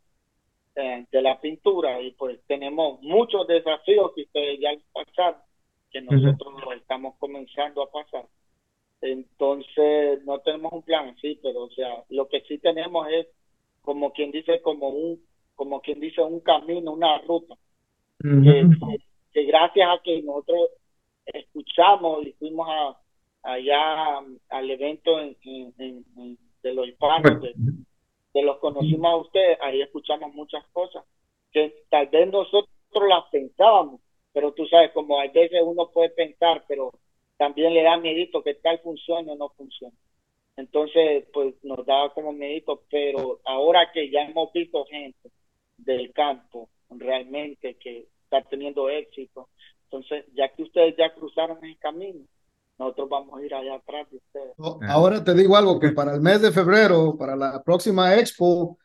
[0.76, 5.38] eh, de la pintura y pues tenemos muchos desafíos que ustedes ya han pasado,
[5.92, 8.26] que nosotros estamos comenzando a pasar.
[9.02, 13.28] Entonces, no tenemos un plan así, pero o sea, lo que sí tenemos es
[13.82, 15.20] como quien dice, como un,
[15.56, 17.56] como quien dice, un camino, una ruta.
[19.34, 20.70] que, gracias a que nosotros
[21.26, 22.98] escuchamos y fuimos a,
[23.44, 24.20] allá
[24.50, 25.36] al evento en,
[25.78, 27.54] en de los hispanos, de,
[28.34, 31.04] los conocimos a ustedes, ahí escuchamos muchas cosas
[31.52, 32.70] que tal vez nosotros
[33.08, 34.02] las pensábamos,
[34.32, 36.92] pero tú sabes, como a veces uno puede pensar, pero
[37.38, 39.96] también le da miedo que tal funcione o no funcione.
[40.56, 45.32] Entonces, pues nos daba como miedo, pero ahora que ya hemos visto gente
[45.78, 49.50] del campo realmente que está teniendo éxito,
[49.86, 52.26] entonces ya que ustedes ya cruzaron el camino,
[52.82, 54.54] nosotros vamos a ir allá atrás de ustedes.
[54.90, 58.78] Ahora te digo algo, que para el mes de febrero, para la próxima expo,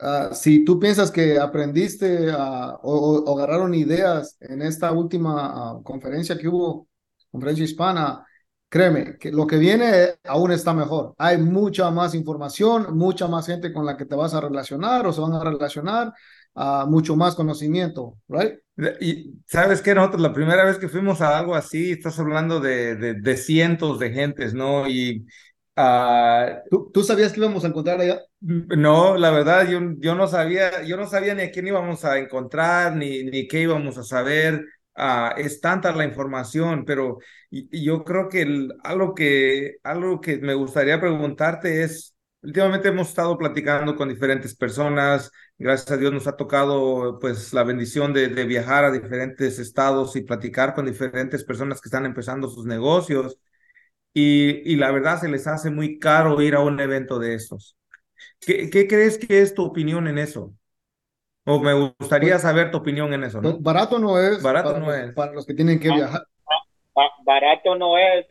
[0.00, 5.82] uh, si tú piensas que aprendiste uh, o, o, agarraron ideas en esta última uh,
[5.82, 6.86] conferencia que hubo,
[7.30, 8.24] conferencia hispana,
[8.68, 11.14] créeme, que lo que viene aún está mejor.
[11.18, 15.12] Hay mucha más información, mucha más gente con la que te vas a relacionar o
[15.12, 16.12] se van a relacionar,
[16.54, 18.58] mucho más conocimiento, ¿right?
[19.00, 22.96] Y sabes que nosotros la primera vez que fuimos a algo así, estás hablando de,
[22.96, 24.88] de, cientos de gentes, ¿no?
[24.88, 25.26] Y
[25.76, 28.20] uh, ¿Tú, ¿Tú, sabías que íbamos a encontrar allá?
[28.40, 32.18] No, la verdad, yo, yo no sabía, yo no sabía ni a quién íbamos a
[32.18, 34.64] encontrar, ni, ni qué íbamos a saber.
[34.96, 37.18] Uh, es tanta la información, pero
[37.50, 43.36] yo creo que el, algo que algo que me gustaría preguntarte es Últimamente hemos estado
[43.36, 48.84] platicando con diferentes personas, gracias a Dios nos ha tocado pues la bendición de, viajar
[48.84, 53.38] a diferentes estados y platicar con diferentes personas que están empezando sus negocios
[54.14, 57.76] y, y la verdad se les hace muy caro ir a un evento de estos.
[58.40, 60.54] ¿Qué, ¿Qué, crees que es tu opinión en eso?
[61.44, 63.58] O me gustaría pues, saber tu opinión en eso, ¿no?
[63.58, 64.42] Barato no es.
[64.42, 65.12] Barato no es.
[65.12, 66.22] Para los que tienen que viajar.
[67.24, 68.26] Barato no es,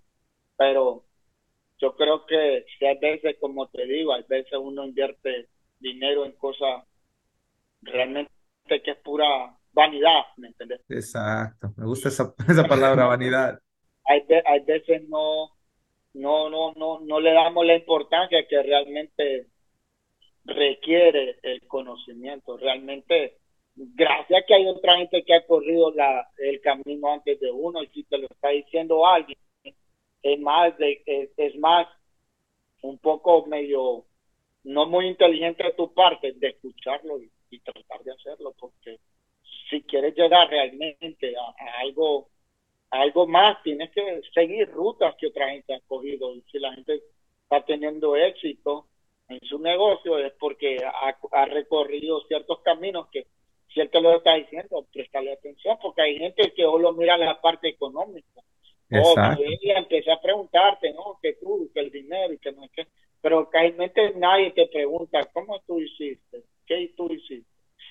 [0.57, 1.05] pero
[1.79, 5.47] yo creo que hay veces, como te digo, hay veces uno invierte
[5.79, 6.83] dinero en cosas
[7.81, 8.31] realmente
[8.67, 10.81] que es pura vanidad, ¿me entiendes?
[10.89, 13.59] Exacto, me gusta esa, esa palabra, vanidad.
[14.05, 15.51] Hay, hay veces no,
[16.13, 19.47] no, no, no, no le damos la importancia que realmente
[20.45, 22.57] requiere el conocimiento.
[22.57, 23.37] Realmente,
[23.75, 27.87] gracias que hay otra gente que ha corrido la, el camino antes de uno y
[27.87, 29.37] si te lo está diciendo alguien,
[30.23, 31.01] es más, de,
[31.37, 31.87] es, más
[32.81, 34.05] un poco medio,
[34.63, 38.99] no muy inteligente de tu parte de escucharlo y, tratar de hacerlo, porque
[39.69, 42.29] si quieres llegar realmente a, algo
[42.91, 46.33] algo más, tienes que seguir rutas que otra gente ha cogido.
[46.33, 47.03] Y si la gente
[47.43, 48.87] está teniendo éxito
[49.27, 53.27] en su negocio es porque ha, recorrido ciertos caminos que
[53.73, 57.39] si él te lo está diciendo, prestale atención, porque hay gente que solo mira la
[57.39, 58.41] parte económica.
[58.89, 59.43] Exacto.
[59.43, 61.19] y empecé a preguntarte, ¿no?
[61.21, 62.87] Que tú, que el dinero y que no es que...
[63.21, 66.43] Pero realmente nadie te pregunta, ¿cómo tú hiciste?
[66.65, 67.49] ¿Qué tú hiciste?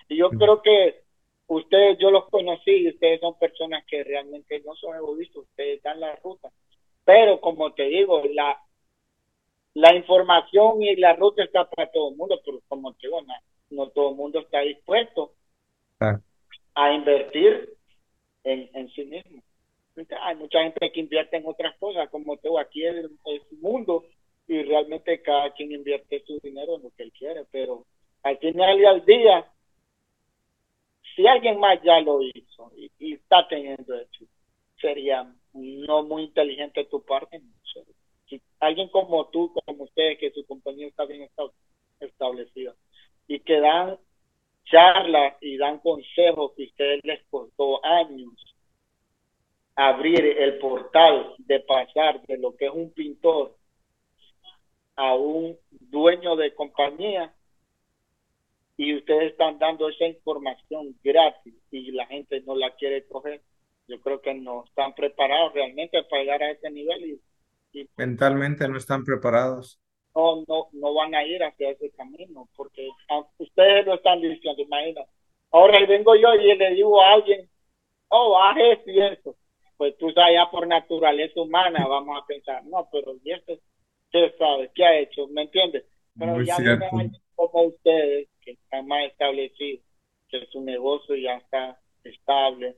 [0.08, 0.38] Y yo mm.
[0.38, 1.02] creo que
[1.48, 6.00] ustedes, yo los conocí y ustedes son personas que realmente no son egoístas, ustedes dan
[6.00, 6.50] la ruta.
[7.04, 8.58] Pero como te digo, la,
[9.74, 13.20] la información y la ruta está para todo el mundo, pero como te digo,
[13.70, 15.32] no, todo el mundo está dispuesto
[16.74, 17.74] a invertir
[18.44, 19.42] en, en sí mismo.
[20.22, 24.04] Hay mucha gente que invierte en otras cosas, como digo, aquí es el mundo
[24.46, 27.84] y realmente cada quien invierte su dinero en lo que él quiere, pero
[28.22, 29.52] al final y al día,
[31.14, 34.32] si alguien más ya lo hizo y, está teniendo éxito,
[34.80, 37.40] sería no muy inteligente tu parte.
[38.28, 41.28] Si alguien como tú, como ustedes, que su compañía está bien
[42.00, 42.74] establecida
[43.26, 43.98] y que dan
[44.64, 48.32] charlas y dan consejos que ustedes les costó años
[49.78, 53.56] abrir el portal de pasar de lo que es un pintor
[54.96, 57.32] a un dueño de compañía
[58.76, 63.40] y ustedes están dando esa información gratis y la gente no la quiere coger,
[63.86, 67.20] yo creo que no están preparados realmente para llegar a ese nivel
[67.72, 69.80] y, mentalmente no están preparados.
[70.12, 72.88] No, no, no van a ir hacia ese camino porque
[73.38, 75.02] ustedes lo están diciendo, imagina.
[75.52, 77.48] Ahora vengo yo y le digo a alguien,
[78.08, 79.36] oh, haz esto y eso.
[79.78, 83.54] Pues tú sabes, ya por naturaleza humana vamos a pensar, no, pero ¿y esto?
[84.10, 84.70] ¿Qué sabe?
[84.74, 85.26] ¿Qué ha hecho?
[85.28, 85.84] ¿Me entiendes?
[86.18, 89.84] Pero ya no hay como ustedes que están más establecidos,
[90.28, 92.76] que su negocio ya está estable,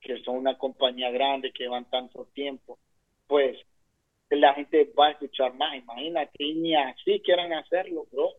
[0.00, 2.78] que son una compañía grande, que van tanto tiempo,
[3.26, 3.58] pues
[4.30, 5.76] la gente va a escuchar más.
[5.76, 8.30] Imagínate, ni así quieran hacerlo, bro.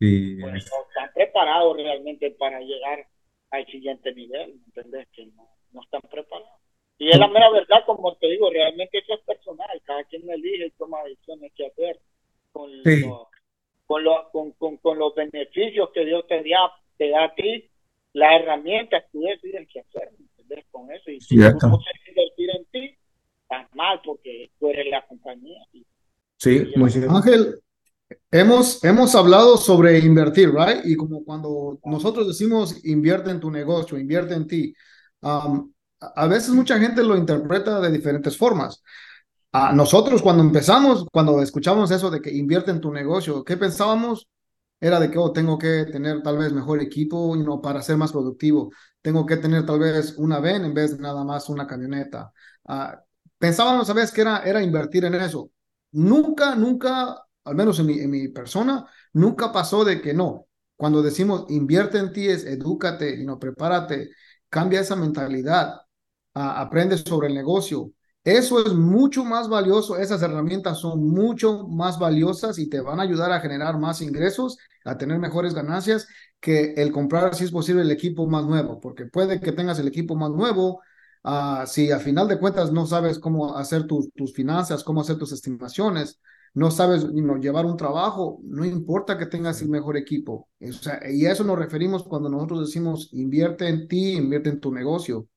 [0.00, 0.38] Sí.
[0.40, 3.06] Pues no están preparados realmente para llegar
[3.50, 5.06] al siguiente nivel, ¿entendés?
[5.12, 6.63] Que no, no están preparados.
[6.98, 10.66] Y es la mera verdad, como te digo, realmente eso es personal, cada quien elige
[10.66, 12.00] y toma decisiones que hacer
[12.52, 12.70] con,
[13.86, 17.68] con, con, con, los beneficios que Dios te da, te da a ti,
[18.12, 20.64] las herramientas que tú decides que hacer, ¿entendés?
[20.70, 21.10] Con eso.
[21.10, 22.96] Y si tú no quieres invertir en ti,
[23.42, 25.60] estás mal porque tú eres la compañía.
[26.36, 27.10] sí, muy bien.
[27.10, 27.60] Ángel,
[28.30, 30.84] hemos, hemos hablado sobre invertir, ¿right?
[30.84, 34.74] Y como cuando nosotros decimos invierte en tu negocio, invierte en ti,
[35.22, 35.73] um,
[36.14, 38.82] a veces mucha gente lo interpreta de diferentes formas.
[39.52, 44.28] A nosotros cuando empezamos, cuando escuchamos eso de que invierte en tu negocio, ¿qué pensábamos?
[44.80, 48.12] Era de que oh, tengo que tener tal vez mejor equipo no para ser más
[48.12, 48.72] productivo.
[49.00, 52.32] Tengo que tener tal vez una VEN en vez de nada más una camioneta.
[52.64, 52.96] Uh,
[53.38, 55.50] pensábamos a veces que era, era invertir en eso.
[55.92, 60.46] Nunca, nunca, al menos en mi, en mi persona, nunca pasó de que no.
[60.76, 64.10] Cuando decimos invierte en ti es edúcate y no prepárate,
[64.48, 65.80] cambia esa mentalidad,
[66.34, 67.90] uh, aprende sobre el negocio,
[68.24, 73.02] eso es mucho más valioso, esas herramientas son mucho más valiosas y te van a
[73.02, 76.06] ayudar a generar más ingresos, a tener mejores ganancias
[76.40, 79.88] que el comprar, si es posible, el equipo más nuevo, porque puede que tengas el
[79.88, 80.80] equipo más nuevo,
[81.24, 85.18] uh, si al final de cuentas no sabes cómo hacer tus, tus finanzas, cómo hacer
[85.18, 86.18] tus estimaciones,
[86.54, 90.48] no sabes llevar un trabajo, no importa que tengas el mejor equipo.
[90.60, 95.28] Y a eso nos referimos cuando nosotros decimos invierte en ti, invierte en tu negocio.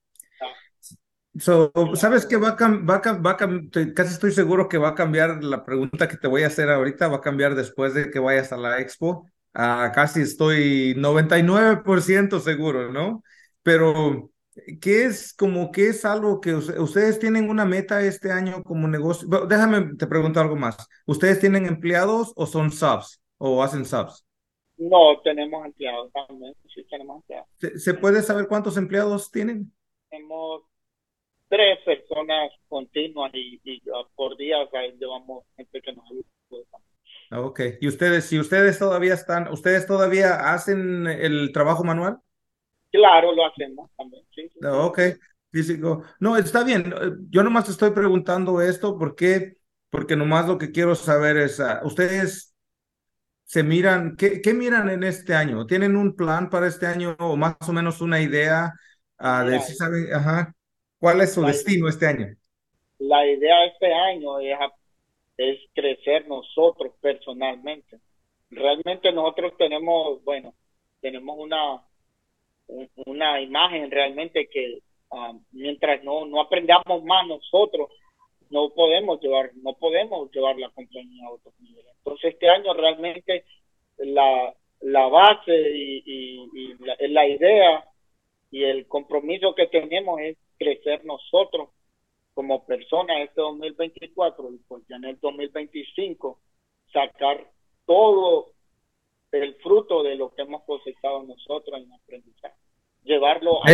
[1.39, 5.63] So, ¿Sabes que va a, va, va casi estoy seguro que va a cambiar la
[5.63, 8.57] pregunta que te voy a hacer ahorita, va a cambiar después de que vayas a
[8.57, 9.27] la expo.
[9.53, 13.23] Uh, casi estoy 99% seguro, ¿no?
[13.63, 14.31] Pero,
[14.79, 19.27] ¿qué es como que es algo que ustedes tienen una meta este año como negocio?
[19.47, 20.77] déjame, te pregunto algo más.
[21.05, 24.25] ¿Ustedes tienen empleados o son subs o hacen subs?
[24.77, 27.47] No, tenemos empleados también, sí tenemos empleados.
[27.83, 29.73] ¿Se, puede saber cuántos empleados tienen?
[30.09, 30.61] Tenemos
[31.49, 33.81] tres personas continuas y,
[34.15, 34.57] por día
[34.99, 36.25] llevamos gente que nos ayuda.
[37.29, 42.19] Ah, ok, y ustedes, si ustedes todavía están, ¿ustedes todavía hacen el trabajo manual?
[42.91, 44.49] Claro, lo hacemos también, sí.
[44.63, 44.99] Ah, ok,
[45.51, 46.03] físico.
[46.19, 46.93] No, está bien,
[47.29, 49.57] yo nomás estoy preguntando esto porque,
[49.89, 52.55] porque nomás lo que quiero saber es, uh, ustedes
[53.43, 55.65] se miran, ¿qué, ¿qué, miran en este año?
[55.65, 58.73] ¿Tienen un plan para este año o más o menos una idea
[59.19, 60.53] uh, de si saben, ajá,
[60.99, 62.35] ¿Cuál es su destino este año?
[62.99, 64.57] La idea de este año es,
[65.37, 67.99] es crecer nosotros personalmente.
[68.49, 70.53] Realmente nosotros tenemos, bueno,
[71.01, 71.83] tenemos una
[73.05, 74.79] una imagen realmente que
[75.11, 77.89] ah, mientras no, no aprendamos más nosotros,
[78.49, 81.93] no podemos llevar, no podemos llevar la compañía a otros niveles.
[81.97, 83.45] Entonces este año realmente
[83.97, 87.85] la, la base y, y, la, la idea
[88.51, 91.69] y el compromiso que tenemos es crecer nosotros
[92.33, 96.39] como personas este 2024 y pues ya en el 2025
[96.93, 97.51] sacar
[97.85, 98.53] todo
[99.31, 102.55] el fruto de lo que hemos cosechado nosotros en aprendizaje.
[103.03, 103.71] Llevarlo a...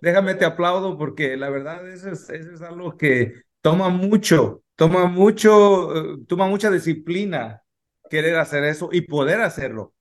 [0.00, 5.06] Déjame te aplaudo porque la verdad eso es, eso es algo que toma mucho, toma
[5.06, 7.62] mucho, eh, toma mucha disciplina
[8.08, 9.94] querer hacer eso y poder hacerlo.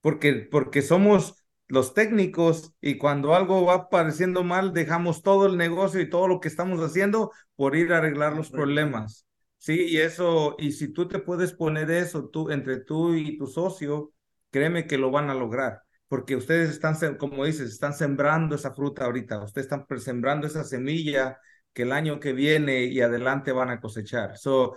[0.00, 6.00] Porque, porque somos los técnicos y cuando algo va pareciendo mal, dejamos todo el negocio
[6.00, 9.26] y todo lo que estamos haciendo por ir a arreglar los problemas.
[9.58, 13.46] Sí, y eso, y si tú te puedes poner eso tú, entre tú y tu
[13.46, 14.12] socio,
[14.50, 19.04] créeme que lo van a lograr, porque ustedes están, como dices, están sembrando esa fruta
[19.06, 21.38] ahorita, ustedes están sembrando esa semilla
[21.72, 24.38] que el año que viene y adelante van a cosechar.
[24.38, 24.76] So,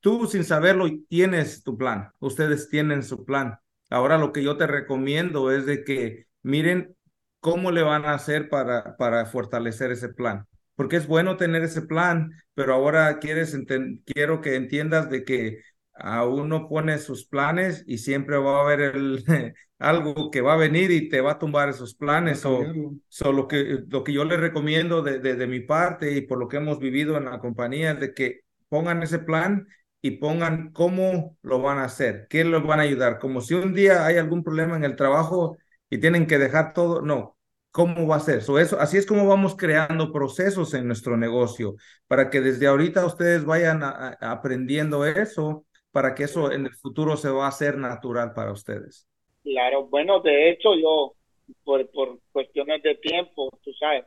[0.00, 3.58] tú sin saberlo tienes tu plan, ustedes tienen su plan.
[3.90, 6.96] Ahora lo que yo te recomiendo es de que miren
[7.40, 11.82] cómo le van a hacer para, para fortalecer ese plan porque es bueno tener ese
[11.82, 13.58] plan, pero ahora quieres
[14.04, 15.62] quiero que entiendas de que
[15.94, 19.24] a uno pone sus planes y siempre va a haber el,
[19.78, 22.44] algo que va a venir y te va a tumbar esos planes.
[22.44, 22.62] O,
[23.32, 26.58] lo, que, lo que yo les recomiendo de, de, mi parte y por lo que
[26.58, 29.66] hemos vivido en la compañía es de que pongan ese plan
[30.02, 33.18] y pongan cómo lo van a hacer, qué los van a ayudar.
[33.18, 35.56] Como si un día hay algún problema en el trabajo
[35.90, 37.36] y tienen que dejar todo, no,
[37.70, 38.38] cómo va a ser.
[38.38, 41.74] eso, así es como vamos creando procesos en nuestro negocio,
[42.06, 47.28] para que desde ahorita ustedes vayan aprendiendo eso, para que eso en el futuro se
[47.30, 49.06] va a hacer natural para ustedes.
[49.42, 51.14] Claro, bueno, de hecho yo,
[51.64, 54.04] por, por cuestiones de tiempo, tú sabes,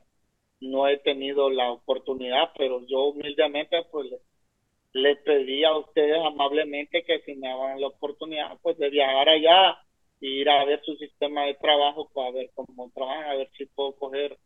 [0.60, 4.08] no he tenido la oportunidad, pero yo humildemente pues
[4.92, 9.78] pedí a ustedes amablemente que si me daban la oportunidad pues de viajar allá
[10.22, 13.96] ir a ver su sistema de trabajo para ver cómo trabajan, a ver si puedo
[13.96, 14.38] coger,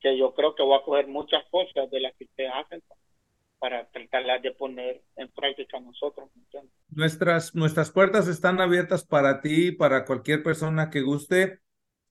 [0.00, 2.82] que yo creo que voy a coger muchas cosas de las que ustedes hacen
[3.58, 6.28] para tratarlas de poner en práctica nosotros.
[6.90, 11.60] Nuestras, nuestras puertas están abiertas para ti, para cualquier persona que guste.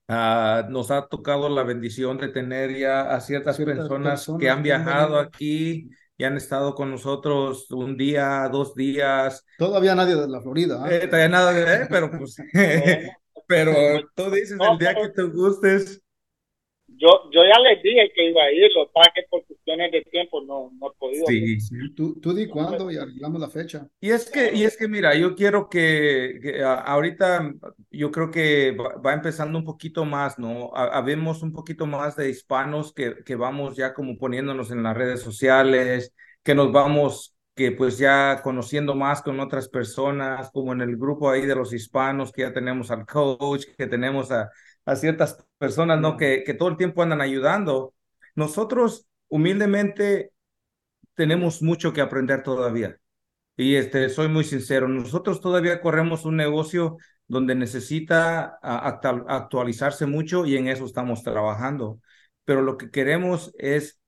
[0.07, 5.17] Uh, nos ha tocado la bendición de tener ya a ciertas, personas, que han viajado
[5.17, 9.45] aquí y han estado con nosotros un día, dos días.
[9.57, 10.85] Todavía nadie de la Florida.
[10.89, 11.03] ¿eh?
[11.03, 12.37] Eh, todavía nadie, eh, pero pues,
[13.47, 13.73] pero
[14.15, 16.01] tú dices el día que te gustes,
[16.97, 20.41] yo, yo ya les dije que iba a ir, lo que por cuestiones de tiempo
[20.41, 21.25] no, no he podido.
[21.27, 21.75] Sí, sí.
[21.95, 23.87] Tú, tú di cuándo y arreglamos la fecha.
[23.99, 27.53] Y es que, y es que mira, yo quiero que, ahorita
[27.91, 30.71] yo creo que va, empezando un poquito más, ¿no?
[30.75, 35.21] Habemos un poquito más de hispanos que, que vamos ya como poniéndonos en las redes
[35.21, 40.97] sociales, que nos vamos que pues ya conociendo más con otras personas, como en el
[40.97, 44.49] grupo ahí de los hispanos, que ya tenemos al coach, que tenemos a,
[44.85, 46.17] a ciertas personas, ¿no?
[46.17, 47.93] Que, que todo el tiempo andan ayudando.
[48.35, 50.31] Nosotros humildemente
[51.15, 52.97] tenemos mucho que aprender todavía.
[53.57, 60.57] Y este, soy muy sincero, nosotros todavía corremos un negocio donde necesita actualizarse mucho y
[60.57, 61.99] en eso estamos trabajando.
[62.43, 63.99] Pero lo que queremos es,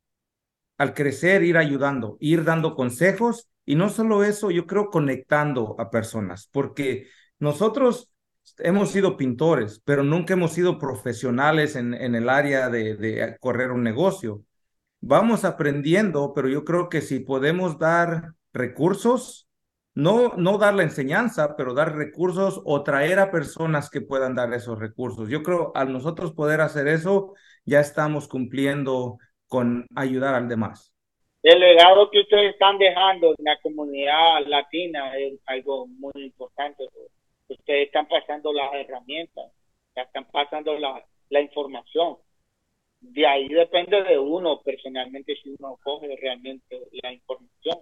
[0.78, 5.90] al crecer, ir ayudando, ir dando consejos y no solo eso, yo creo conectando a
[5.90, 7.10] personas, porque
[7.40, 8.10] nosotros
[8.60, 13.72] hemos sido pintores, pero nunca hemos sido profesionales en, en el área de, de, correr
[13.72, 14.44] un negocio.
[15.00, 19.48] Vamos aprendiendo, pero yo creo que si podemos dar recursos,
[19.94, 24.54] no, no dar la enseñanza, pero dar recursos o traer a personas que puedan dar
[24.54, 25.30] esos recursos.
[25.30, 27.34] Yo creo al nosotros poder hacer eso,
[27.66, 29.18] ya estamos cumpliendo
[29.48, 30.94] con ayudar al demás.
[31.44, 36.84] El legado que ustedes están dejando en la comunidad latina es algo muy importante
[37.50, 39.52] ustedes están pasando las herramientas,
[39.96, 42.18] están pasando la, la información.
[43.00, 47.80] De ahí depende de uno personalmente si uno coge realmente la información.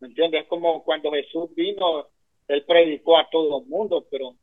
[0.00, 0.42] ¿Me entiendes?
[0.42, 2.06] Es como cuando Jesús vino,
[2.48, 4.34] él predicó a todo el mundo, pero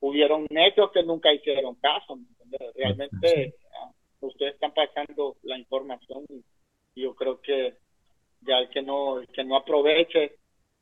[0.00, 2.18] hubieron hechos que nunca hicieron caso.
[2.74, 3.90] Realmente ah,
[4.20, 6.24] ustedes están pasando la información
[6.94, 7.74] y yo creo que
[8.42, 10.36] ya el que no, el que no aproveche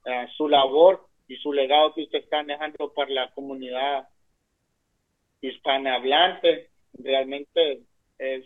[0.06, 4.08] ah, su labor y su legado que usted está dejando para la comunidad
[5.40, 7.82] hispanohablante realmente
[8.18, 8.44] es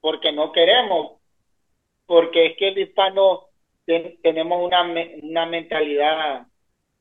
[0.00, 1.20] porque no queremos,
[2.06, 3.46] porque es que el hispano
[3.86, 4.82] tenemos una,
[5.22, 6.46] una mentalidad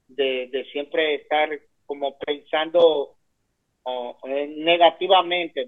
[0.07, 1.49] de, de siempre estar
[1.85, 3.17] como pensando
[3.83, 5.67] o, negativamente.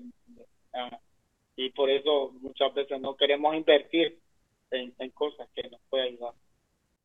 [1.56, 4.20] Y por eso muchas veces no queremos invertir
[4.72, 6.34] en, cosas que nos puedan ayudar.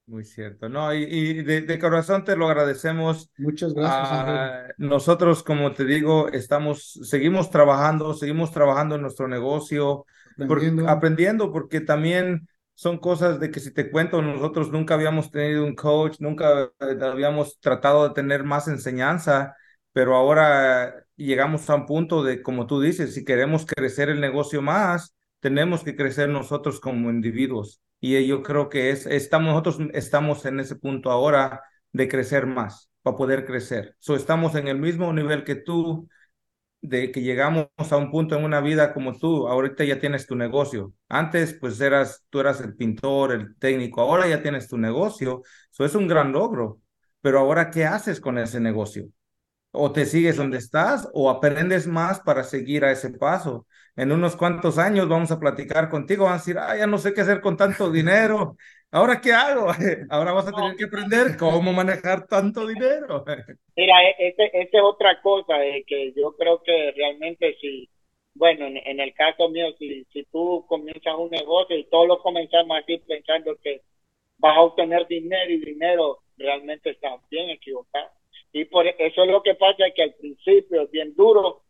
[0.07, 3.31] Muy cierto, no, y, de, corazón te lo agradecemos.
[3.39, 4.09] Muchas gracias.
[4.11, 10.05] Ah, nosotros, como te digo, estamos, seguimos trabajando, seguimos trabajando en nuestro negocio,
[10.39, 15.65] aprendiendo, aprendiendo porque también son cosas de que si te cuento, nosotros nunca habíamos tenido
[15.65, 19.57] un coach, nunca habíamos tratado de tener más enseñanza,
[19.93, 24.61] pero ahora llegamos a un punto de, como tú dices, si queremos crecer el negocio
[24.61, 27.81] más, tenemos que crecer nosotros como individuos.
[28.01, 32.90] Y yo creo que es, estamos, nosotros estamos en ese punto ahora de crecer más,
[33.03, 33.97] para poder crecer.
[33.99, 36.09] So, estamos en el mismo nivel que tú,
[36.82, 40.36] de que llegamos a un punto en una vida como tú, ahorita ya tienes tu
[40.36, 40.92] negocio.
[41.09, 45.42] Antes, pues eras, tú eras el pintor, el técnico, ahora ya tienes tu negocio.
[45.72, 46.80] Eso es un gran logro.
[47.22, 49.07] Pero ahora, ¿qué haces con ese negocio?
[49.77, 53.66] O te sigues donde estás o aprendes más para seguir a ese paso.
[53.97, 57.12] En unos cuantos años vamos a platicar contigo, van a decir, ah, ya no sé
[57.12, 58.57] qué hacer con tanto dinero.
[58.91, 59.66] ¿Ahora qué hago?
[60.11, 63.25] Ahora vas a tener que aprender cómo manejar tanto dinero.
[63.77, 65.55] Mira, esa es otra cosa,
[65.89, 67.91] que yo creo que realmente si,
[68.35, 72.79] bueno, en, el caso mío, si, si tú comienzas un negocio y todos lo comenzamos
[72.79, 73.83] así pensando que
[74.39, 78.11] vas a obtener dinero y dinero, realmente estás bien equivocado.
[78.55, 81.63] Y por eso es lo que pasa, es que al principio es bien duro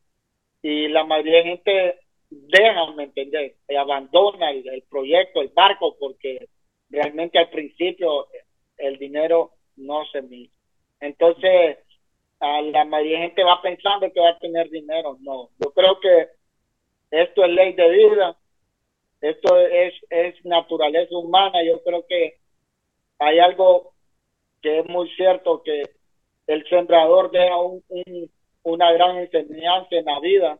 [0.60, 3.54] y la mayoría de gente deja, ¿me entender?
[3.66, 6.46] Y abandona el, el proyecto, el barco, porque
[6.90, 8.28] realmente al principio
[8.76, 10.50] el dinero no se mide.
[11.00, 11.78] Entonces,
[12.40, 15.16] a la mayoría de gente va pensando que va a tener dinero.
[15.22, 16.28] No, yo creo que
[17.12, 18.36] esto es ley de vida,
[19.22, 21.64] esto es, es naturaleza humana.
[21.64, 22.40] Yo creo que
[23.20, 23.94] hay algo
[24.60, 26.03] que es muy cierto, que
[26.46, 27.82] el sembrador deja un,
[28.62, 30.58] una gran enseñanza en la vida,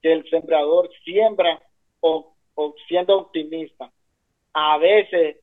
[0.00, 1.60] que el sembrador siembra
[2.00, 3.92] o, o siendo optimista.
[4.52, 5.36] A veces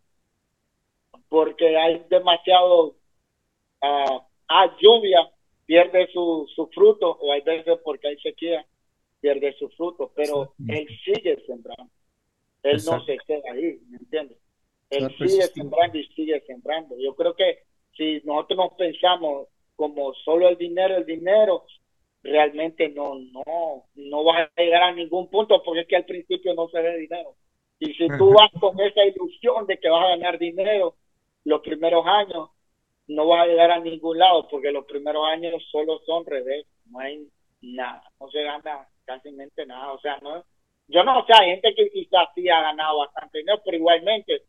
[1.29, 2.95] porque hay demasiado
[3.81, 4.21] uh,
[4.79, 5.29] lluvia,
[5.65, 8.65] pierde su, su fruto, o hay veces porque hay sequía,
[9.19, 11.91] pierde su fruto, pero él sigue sembrando.
[12.63, 14.37] Él no se queda ahí, ¿me entiendes?
[14.89, 16.95] Él sigue sembrando y sigue sembrando.
[16.97, 17.63] Yo creo que
[17.97, 21.65] si nosotros nos pensamos como solo el dinero, el dinero,
[22.23, 26.53] realmente no, no, no vas a llegar a ningún punto porque es que al principio
[26.53, 27.35] no se ve dinero.
[27.79, 30.95] Y si tú vas con esa ilusión de que vas a ganar dinero,
[31.43, 32.49] los primeros años
[33.07, 36.99] no vas a llegar a ningún lado porque los primeros años solo son revés, no
[36.99, 37.27] hay
[37.61, 40.43] nada, no se gana casi nada, o sea, no,
[40.87, 44.43] yo no sé, hay gente que quizás sí ha ganado bastante dinero, pero igualmente,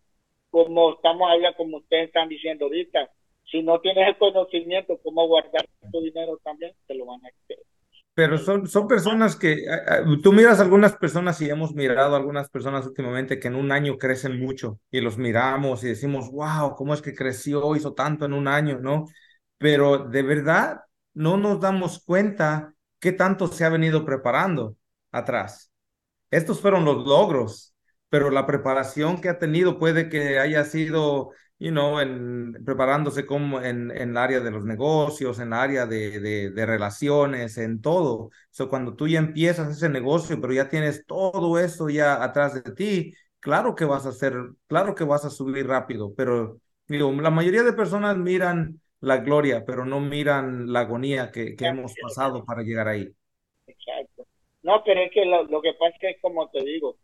[0.51, 3.11] como estamos hablando, como ustedes están diciendo ahorita,
[3.51, 7.29] si no tienes el conocimiento cómo guardar tu dinero también, te lo van a.
[8.17, 9.67] Pero son, son personas que,
[10.23, 14.41] tú miras algunas personas y hemos mirado algunas personas últimamente que en un año crecen
[14.41, 18.49] mucho y los miramos y decimos, wow, ¿cómo es que creció, hizo tanto en un
[18.49, 19.05] año, no?
[19.59, 20.81] Pero de verdad
[21.13, 24.77] no nos damos cuenta qué tanto se ha venido preparando
[25.13, 25.71] atrás.
[26.31, 27.75] Estos fueron los logros,
[28.09, 33.61] pero la preparación que ha tenido puede que haya sido you know, en, preparándose como
[33.61, 38.31] en, en el área de los negocios, en el área de, de, relaciones, en todo.
[38.51, 42.73] So, cuando tú ya empiezas ese negocio, pero ya tienes todo eso ya atrás de
[42.73, 44.35] ti, claro que vas a hacer,
[44.67, 49.65] claro que vas a subir rápido, pero digo, la mayoría de personas miran la gloria,
[49.65, 53.09] pero no miran la agonía que, que hemos pasado para llegar ahí.
[53.67, 54.27] Exacto.
[54.63, 56.99] No, pero es que lo, lo que pasa es que, como te digo,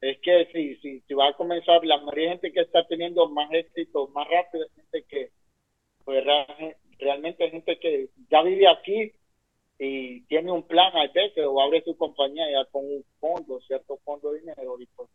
[0.00, 3.50] es que si, si, si va a comenzar, la mayoría gente que está teniendo más
[3.52, 5.30] éxito más rápido es gente que,
[6.04, 6.24] pues
[6.98, 9.12] realmente gente que ya vive aquí
[9.78, 13.98] y tiene un plan a veces o abre su compañía ya con un fondo, cierto
[14.04, 15.08] fondo de dinero y pues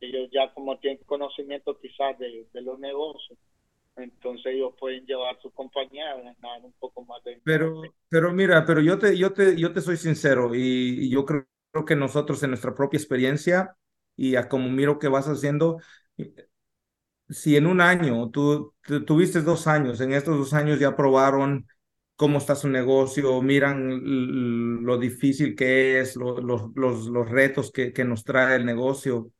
[0.00, 3.38] ellos ya como tienen conocimiento quizás de, los negocios,
[3.96, 8.64] entonces ellos pueden llevar su compañía a ganar un poco más de Pero, pero mira,
[8.64, 11.44] pero yo te, yo te, yo te soy sincero y, y yo creo
[11.84, 13.76] que nosotros en nuestra propia experiencia
[14.18, 15.78] y a como miro que vas haciendo,
[17.28, 18.74] si en un año tú,
[19.06, 21.66] tuviste dos años, en estos dos años ya probaron
[22.16, 26.42] cómo está su negocio, miran lo difícil que es, los,
[26.74, 29.30] los, los retos que, que nos trae el negocio.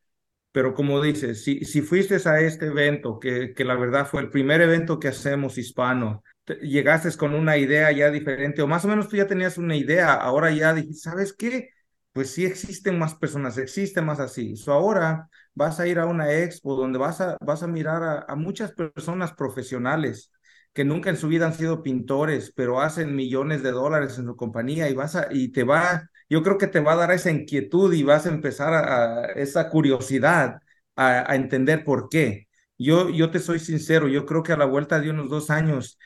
[0.52, 4.30] Pero como dices, si, si fuiste a este evento, que, que la verdad fue el
[4.30, 6.24] primer evento que hacemos hispano,
[6.62, 10.14] llegaste con una idea ya diferente, o más o menos tú ya tenías una idea,
[10.14, 11.70] ahora ya dijiste, ¿sabes qué?
[12.18, 14.56] Pues sí existen más personas, existen más así.
[14.56, 18.34] So ahora vas a ir a una expo donde vas a, vas a mirar a,
[18.34, 20.32] muchas personas profesionales
[20.72, 24.34] que nunca en su vida han sido pintores, pero hacen millones de dólares en su
[24.34, 27.30] compañía y vas a, y te va, yo creo que te va a dar esa
[27.30, 30.58] inquietud y vas a empezar a, esa curiosidad
[30.96, 32.48] a, a, entender por qué.
[32.76, 36.00] Yo, yo te soy sincero, yo creo que a la vuelta de unos dos años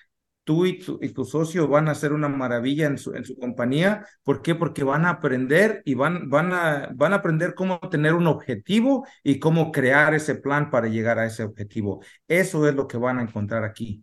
[0.45, 3.36] tú y tu, y tu, socio van a hacer una maravilla en su, en su
[3.36, 4.07] compañía.
[4.24, 4.55] ¿Por qué?
[4.55, 9.07] Porque van a aprender y van, van, a, van a aprender cómo tener un objetivo
[9.22, 12.03] y cómo crear ese plan para llegar a ese objetivo.
[12.26, 14.03] Eso es lo que van a encontrar aquí.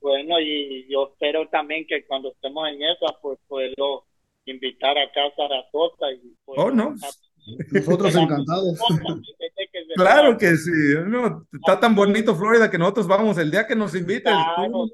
[0.00, 4.04] Bueno, y yo espero también que cuando estemos en eso, pues puedo
[4.44, 6.94] invitar a casa a Tota y pues, oh, no.
[7.72, 8.78] Nosotros encantados.
[9.94, 10.70] Claro que sí.
[11.06, 14.32] No, está tan bonito Florida que nosotros vamos el día que nos inviten.
[14.32, 14.86] Claro,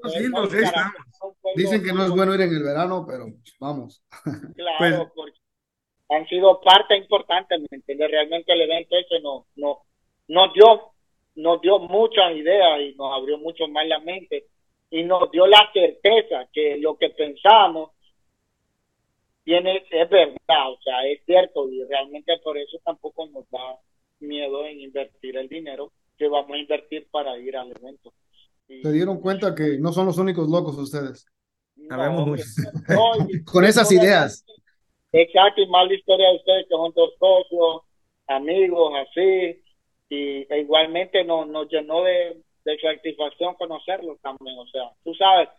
[1.55, 3.25] Dicen que no es bueno ir en el verano, pero
[3.59, 4.03] vamos.
[4.55, 5.37] Claro, pues, porque
[6.09, 8.11] han sido parte importante, ¿me entiendes?
[8.11, 9.83] Realmente el evento ese no, no,
[10.27, 10.91] nos dio,
[11.35, 14.45] nos dio muchas ideas y nos abrió mucho más la mente
[14.89, 17.91] y nos dio la certeza que lo que pensamos
[19.43, 23.77] tiene, es verdad, o sea, es cierto y realmente por eso tampoco nos da
[24.19, 28.13] miedo en invertir el dinero que vamos a invertir para ir al evento.
[28.67, 31.25] Se dieron cuenta que no son los únicos locos ustedes.
[31.75, 32.35] No,
[33.51, 34.45] Con esas ideas.
[35.11, 37.81] Exacto, y más la historia de ustedes que son dos socios,
[38.27, 39.61] amigos, así,
[40.09, 45.49] y e igualmente nos, nos llenó de, de satisfacción conocerlos también, o sea, tú sabes,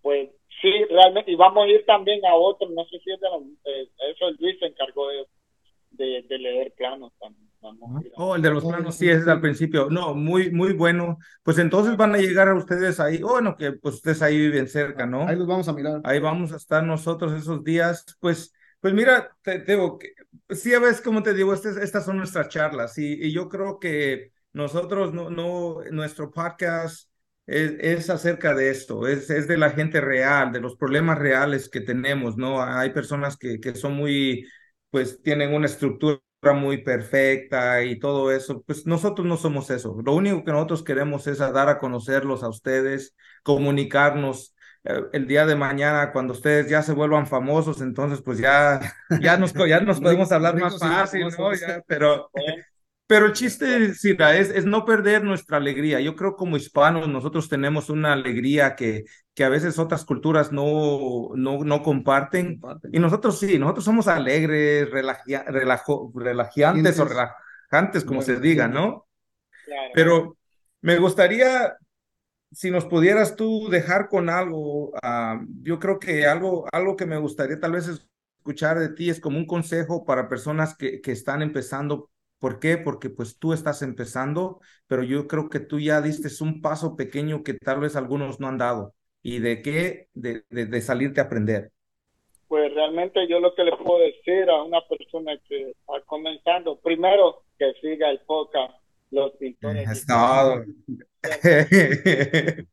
[0.00, 0.30] pues
[0.60, 3.42] sí, realmente, y vamos a ir también a otros, no sé si es de los,
[3.64, 7.48] eh, eso el Luis se encargó de, de, leer planos también.
[8.16, 9.88] oh, el de los planos sí, es al principio.
[9.90, 11.18] No, muy, muy bueno.
[11.42, 13.20] Pues entonces van a llegar a ustedes ahí.
[13.22, 15.26] Oh, bueno, que pues ustedes ahí viven cerca, ¿no?
[15.26, 16.00] Ahí los vamos a mirar.
[16.04, 18.04] Ahí vamos a estar nosotros esos días.
[18.20, 20.12] Pues, pues mira, te, digo que
[20.54, 23.78] sí, a veces, como te digo, estas, estas son nuestras charlas y, y yo creo
[23.78, 27.08] que nosotros no, no, nuestro podcast
[27.46, 31.80] es, acerca de esto, es, es de la gente real, de los problemas reales que
[31.80, 32.62] tenemos, ¿no?
[32.62, 34.46] Hay personas que, que son muy,
[34.90, 36.20] pues tienen una estructura
[36.54, 39.96] muy perfecta y todo eso, pues nosotros no somos eso.
[40.04, 44.54] Lo único que nosotros queremos es dar a conocerlos a ustedes, comunicarnos.
[44.84, 48.80] Eh, el día de mañana, cuando ustedes ya se vuelvan famosos, entonces pues ya,
[49.22, 51.50] ya, nos, ya nos podemos hablar más fácil, ¿no?
[51.86, 52.30] pero
[53.14, 56.00] pero el chiste, Sira, es, es no perder nuestra alegría.
[56.00, 59.04] Yo creo como hispanos nosotros tenemos una alegría que,
[59.34, 62.60] que a veces otras culturas no, no, no comparten.
[62.90, 69.06] Y nosotros sí, nosotros somos alegres, relajo, relajantes o relajantes, como se diga, ¿no?
[69.94, 70.36] Pero
[70.80, 71.76] me gustaría,
[72.50, 77.18] si nos pudieras tú dejar con algo, ah, yo creo que algo, algo que me
[77.18, 81.42] gustaría tal vez escuchar de ti es como un consejo para personas que, que están
[81.42, 82.10] empezando
[82.44, 82.76] ¿Por qué?
[82.76, 87.42] Porque pues tú estás empezando, pero yo creo que tú ya diste un paso pequeño
[87.42, 88.92] que tal vez algunos no han dado.
[89.22, 90.08] ¿Y de qué?
[90.12, 91.70] De, de, salirte a aprender.
[92.46, 97.44] Pues realmente yo lo que le puedo decir a una persona que está comenzando, primero
[97.58, 98.74] que siga el podcast,
[99.10, 100.06] los pintores.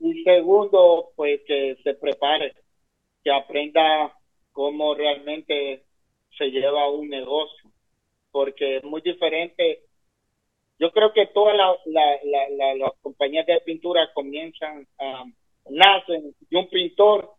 [0.00, 2.54] y segundo, pues que se prepare,
[3.22, 4.16] que aprenda
[4.52, 5.84] cómo realmente
[6.38, 7.65] se lleva un negocio
[8.36, 9.80] porque es muy diferente.
[10.78, 14.86] Yo creo que todas las compañías de pintura comienzan,
[15.70, 17.30] nacen de un pintor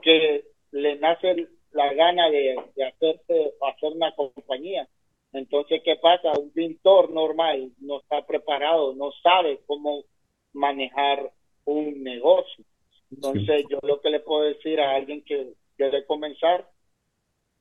[0.00, 4.88] que le nace la gana de, hacerse, hacer una compañía.
[5.34, 6.32] Entonces, ¿qué pasa?
[6.38, 10.04] Un pintor normal no está preparado, no sabe cómo
[10.54, 11.30] manejar
[11.66, 12.64] un negocio.
[13.10, 16.66] Entonces, yo lo que le puedo decir a alguien que quiere comenzar,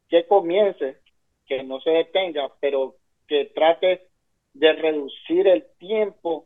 [0.08, 1.02] que comience
[1.50, 2.96] que no se detenga, pero
[3.28, 4.08] que trate
[4.54, 6.46] de reducir el tiempo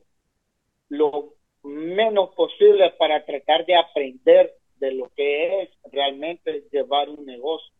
[0.89, 1.33] lo
[1.63, 7.71] menos posible para tratar de aprender de lo que es realmente llevar un negocio.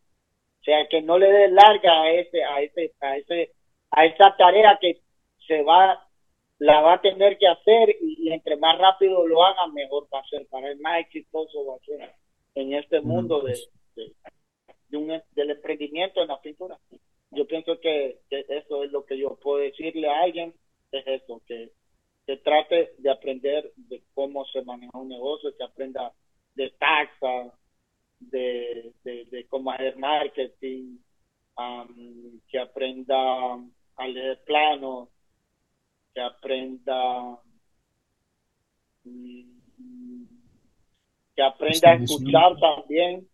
[0.60, 3.52] O sea, que no le dé larga a ese, a ese, a ese,
[3.90, 5.00] a esa tarea que
[5.46, 6.06] se va,
[6.58, 10.28] la va a tener que hacer y, entre más rápido lo haga, mejor va a
[10.28, 12.14] ser para el más exitoso va a ser
[12.54, 13.58] en este mundo de,
[14.88, 16.78] de un, del emprendimiento en la pintura
[17.34, 20.54] yo pienso que, eso es lo que yo puedo decirle a alguien,
[20.92, 21.72] es eso, que,
[22.26, 26.12] que trate de aprender de cómo se maneja un negocio, que aprenda
[26.54, 27.52] de taxa,
[28.20, 30.98] de, de, cómo hacer marketing,
[32.48, 33.16] que aprenda
[33.96, 35.08] a leer planos,
[36.14, 37.38] que aprenda
[39.04, 39.54] mm,
[41.34, 43.28] que aprenda a escuchar también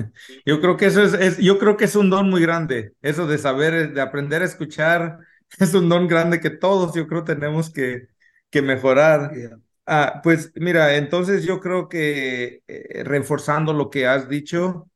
[0.46, 3.38] Yo creo que eso es, yo creo que es un don muy grande, eso de
[3.38, 5.18] saber, de aprender a escuchar,
[5.58, 8.08] es un don grande que todos yo creo tenemos que,
[8.50, 9.32] que mejorar.
[9.88, 14.90] Ah, pues mira, entonces yo creo que eh, reforzando lo que has dicho,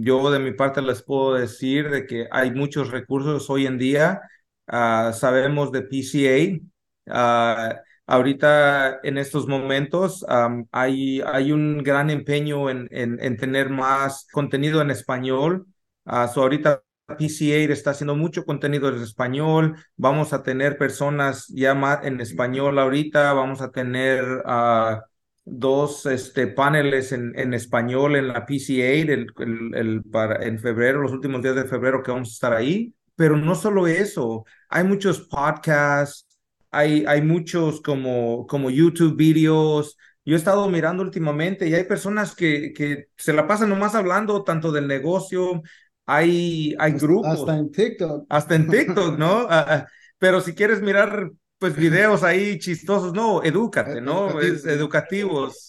[0.00, 4.22] yo de mi parte les puedo decir de que hay muchos recursos hoy en día.
[4.66, 7.10] Ah, sabemos de PCA.
[7.10, 10.26] Ah, ahorita en estos momentos
[10.72, 15.66] hay, hay un gran empeño en, en, en tener más contenido en español.
[16.04, 16.82] So ahorita
[17.16, 22.78] PCA está haciendo mucho contenido en español, vamos a tener personas ya más en español
[22.78, 25.00] ahorita, vamos a tener uh,
[25.44, 29.26] dos este, paneles en, en, español en la PCA el,
[29.74, 33.36] el, para, en febrero, los últimos días de febrero que vamos a estar ahí, pero
[33.36, 36.26] no solo eso, hay muchos podcasts,
[36.70, 42.34] hay, hay muchos como, como YouTube videos, yo he estado mirando últimamente y hay personas
[42.34, 45.62] que, que se la pasan nomás hablando tanto del negocio,
[46.04, 47.40] hay, hay grupos.
[47.40, 48.26] Hasta en TikTok.
[48.28, 49.46] Hasta en TikTok, ¿no?
[49.50, 49.86] Ah, ah,
[50.18, 54.40] pero si quieres mirar, pues, videos ahí chistosos, no, edúcate, ¿no?
[54.40, 55.67] Es educativos.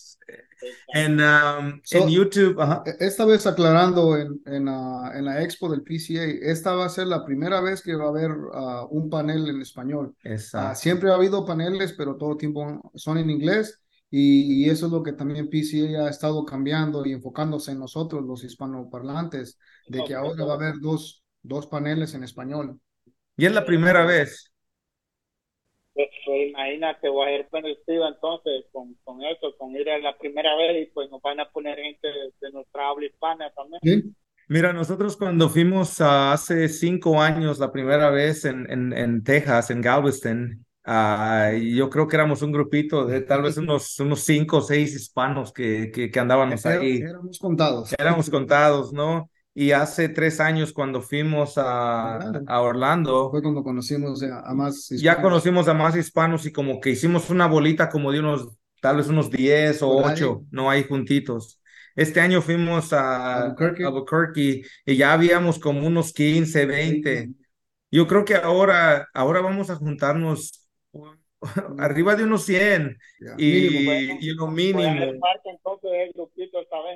[0.94, 2.60] En, um, en YouTube.
[2.86, 6.90] E, esta vez aclarando en, en, uh, en, la expo del PCA, esta va a
[6.90, 10.16] ser la primera vez que va a haber uh, un panel en español.
[10.24, 10.80] Uh, Exacto.
[10.80, 13.82] siempre ha habido paneles, pero todo el tiempo son en inglés.
[14.12, 18.26] Y, y, eso es lo que también PCA ha estado cambiando y enfocándose en nosotros,
[18.26, 22.80] los hispanoparlantes, de que ahora va a haber dos, dos paneles en español.
[23.38, 24.52] Y es la primera vez.
[26.00, 30.18] Pues, pues imagínate, voy a ir bendecido entonces con, con eso, con ir a la
[30.18, 33.82] primera vez y pues nos van a poner gente de, nuestra habla hispana también.
[33.84, 34.14] ¿Sí?
[34.48, 39.72] Mira, nosotros cuando fuimos uh, hace cinco años la primera vez en, en, en Texas,
[39.72, 44.58] en Galveston, Uh, yo creo que éramos un grupito de tal vez unos, unos cinco
[44.58, 46.98] o seis hispanos que, que, que andábamos ahí.
[46.98, 47.94] Éramos contados.
[48.00, 49.30] Éramos contados, ¿no?
[49.60, 52.16] Y hace tres años cuando fuimos a,
[52.48, 53.30] a Orlando.
[53.30, 55.02] Fue cuando conocimos a, más hispanos.
[55.02, 58.48] Ya conocimos a más hispanos y como que hicimos una bolita como de unos,
[58.82, 61.62] tal vez unos diez o ocho, no hay juntitos.
[61.98, 63.84] Este año fuimos a Albuquerque.
[63.84, 67.32] Albuquerque y ya habíamos como unos 15, 20.
[67.92, 70.70] Yo creo que ahora, ahora vamos a juntarnos
[71.78, 72.98] arriba de unos 100
[73.38, 74.82] y, lo mínimo.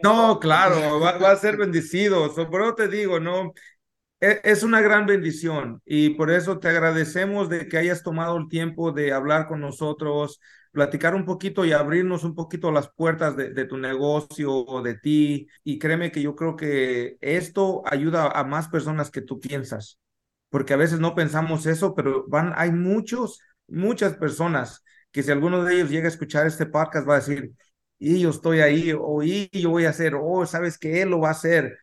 [0.03, 2.33] No, claro, va, a ser bendecido.
[2.35, 3.53] Pero te digo, no,
[4.19, 8.49] e, es una gran bendición y por eso te agradecemos de que hayas tomado el
[8.49, 10.39] tiempo de hablar con nosotros,
[10.71, 14.95] platicar un poquito y abrirnos un poquito las puertas de, de tu negocio o de
[14.95, 15.47] ti.
[15.63, 19.99] Y créeme que yo creo que esto ayuda a más personas que tú piensas,
[20.49, 23.39] porque a veces no pensamos eso, pero van, hay muchos
[23.73, 27.53] muchas personas que si alguno de ellos llega a escuchar este podcast va a decir,
[27.99, 31.19] y yo estoy ahí, o y yo voy a hacer, o sabes que él lo
[31.19, 31.77] va a hacer.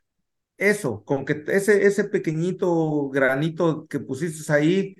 [0.59, 4.95] Eso, con que ese, ese pequeño granito que pusiste ahí,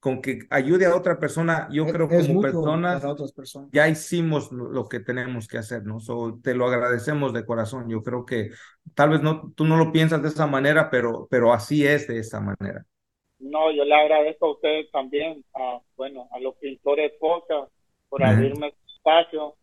[0.00, 3.02] con que ayude a otra persona, yo creo que como personas,
[3.34, 6.00] personas, ya hicimos lo que tenemos que hacer, ¿no?
[6.00, 7.88] So, te lo agradecemos de corazón.
[7.88, 8.50] Yo creo que
[8.94, 12.18] tal vez no, tú no lo piensas de esa manera, pero, pero así es de
[12.18, 12.86] esa manera.
[13.40, 17.72] No, yo le agradezco a ustedes también, a, bueno, a los pintores podcast
[18.08, 19.54] por abrirme espacio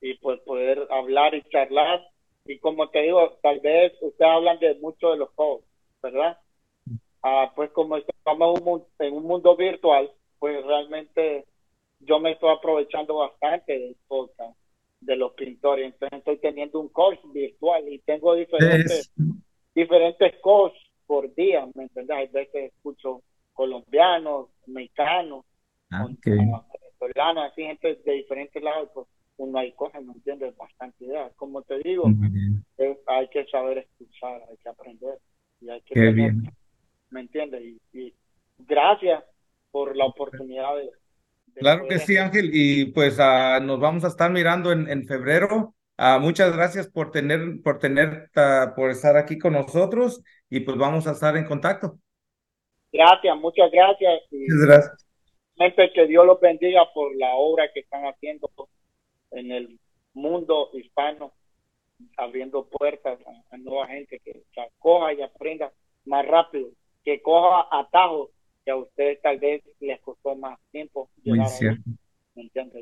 [0.00, 2.02] y por poder hablar y charlar.
[2.46, 5.64] Y como te digo, tal vez ustedes hablan de mucho de los juegos,
[6.02, 6.38] ¿verdad?
[7.22, 8.60] Ah, pues como estamos
[9.00, 11.44] en un mundo virtual, pues realmente
[12.00, 14.56] yo me estoy aprovechando bastante del podcast,
[15.00, 15.92] de los pintores.
[15.92, 19.12] Entonces estoy teniendo un coach virtual y tengo diferentes,
[19.74, 22.16] diferentes coaches por día, ¿me entendés?
[22.16, 23.22] Hay veces escucho
[23.56, 25.44] colombianos, mexicanos,
[25.90, 29.06] ah, venezolanos, así gente de diferentes lados, pues
[29.38, 30.56] uno hay cosas, ¿me entiendes?
[30.56, 31.30] Bastante idea.
[31.36, 32.08] Como te digo,
[33.06, 35.18] hay que saber escuchar, hay que aprender.
[35.60, 36.50] Y hay que Qué bien.
[37.10, 37.62] ¿Me entiendes?
[37.92, 38.14] Y,
[38.58, 39.22] gracias
[39.70, 40.90] por la oportunidad de...
[41.54, 42.50] claro que sí, Ángel.
[42.52, 45.74] Y pues uh, nos vamos a estar mirando en, en febrero.
[45.98, 50.76] Uh, muchas gracias por tener, por tener, uh, por estar aquí con nosotros y pues
[50.76, 51.98] vamos a estar en contacto.
[52.92, 54.22] Gracias, muchas gracias.
[54.30, 55.06] Y gracias.
[55.94, 58.50] Que Dios los bendiga por la obra que están haciendo
[59.30, 59.80] en el
[60.12, 61.32] mundo hispano,
[62.16, 63.18] abriendo puertas
[63.50, 64.42] a, nueva gente que
[64.78, 65.72] coja y aprenda
[66.04, 66.70] más rápido,
[67.04, 68.30] que coja atajos
[68.64, 71.48] que a ustedes tal vez les costó más tiempo llegar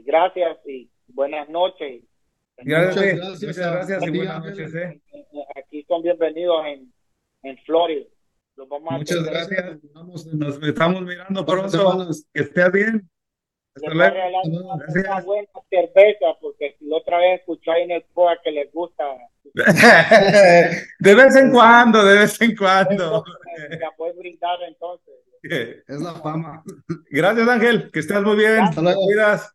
[0.05, 2.03] Gracias y buenas noches.
[2.57, 4.75] Gracias, muchas gracias, y buenas noches.
[4.75, 5.01] Eh.
[5.57, 6.93] Aquí son bienvenidos en,
[7.43, 8.07] en Florida.
[8.57, 9.79] Muchas gracias.
[10.33, 12.09] Nos estamos mirando pronto.
[12.33, 13.11] Que esté bien.
[13.75, 14.17] Hasta luego.
[14.45, 19.05] Una buena cerveza, porque la otra vez escuché en el POA que les gusta.
[21.01, 23.25] de vez en cuando, de vez en cuando.
[23.81, 25.15] La puedes brindar entonces.
[25.87, 26.65] Es la fama.
[27.11, 27.91] Gracias, Ángel.
[27.91, 28.61] Que estés muy bien.
[28.61, 29.07] Hasta luego.
[29.09, 29.55] Gracias.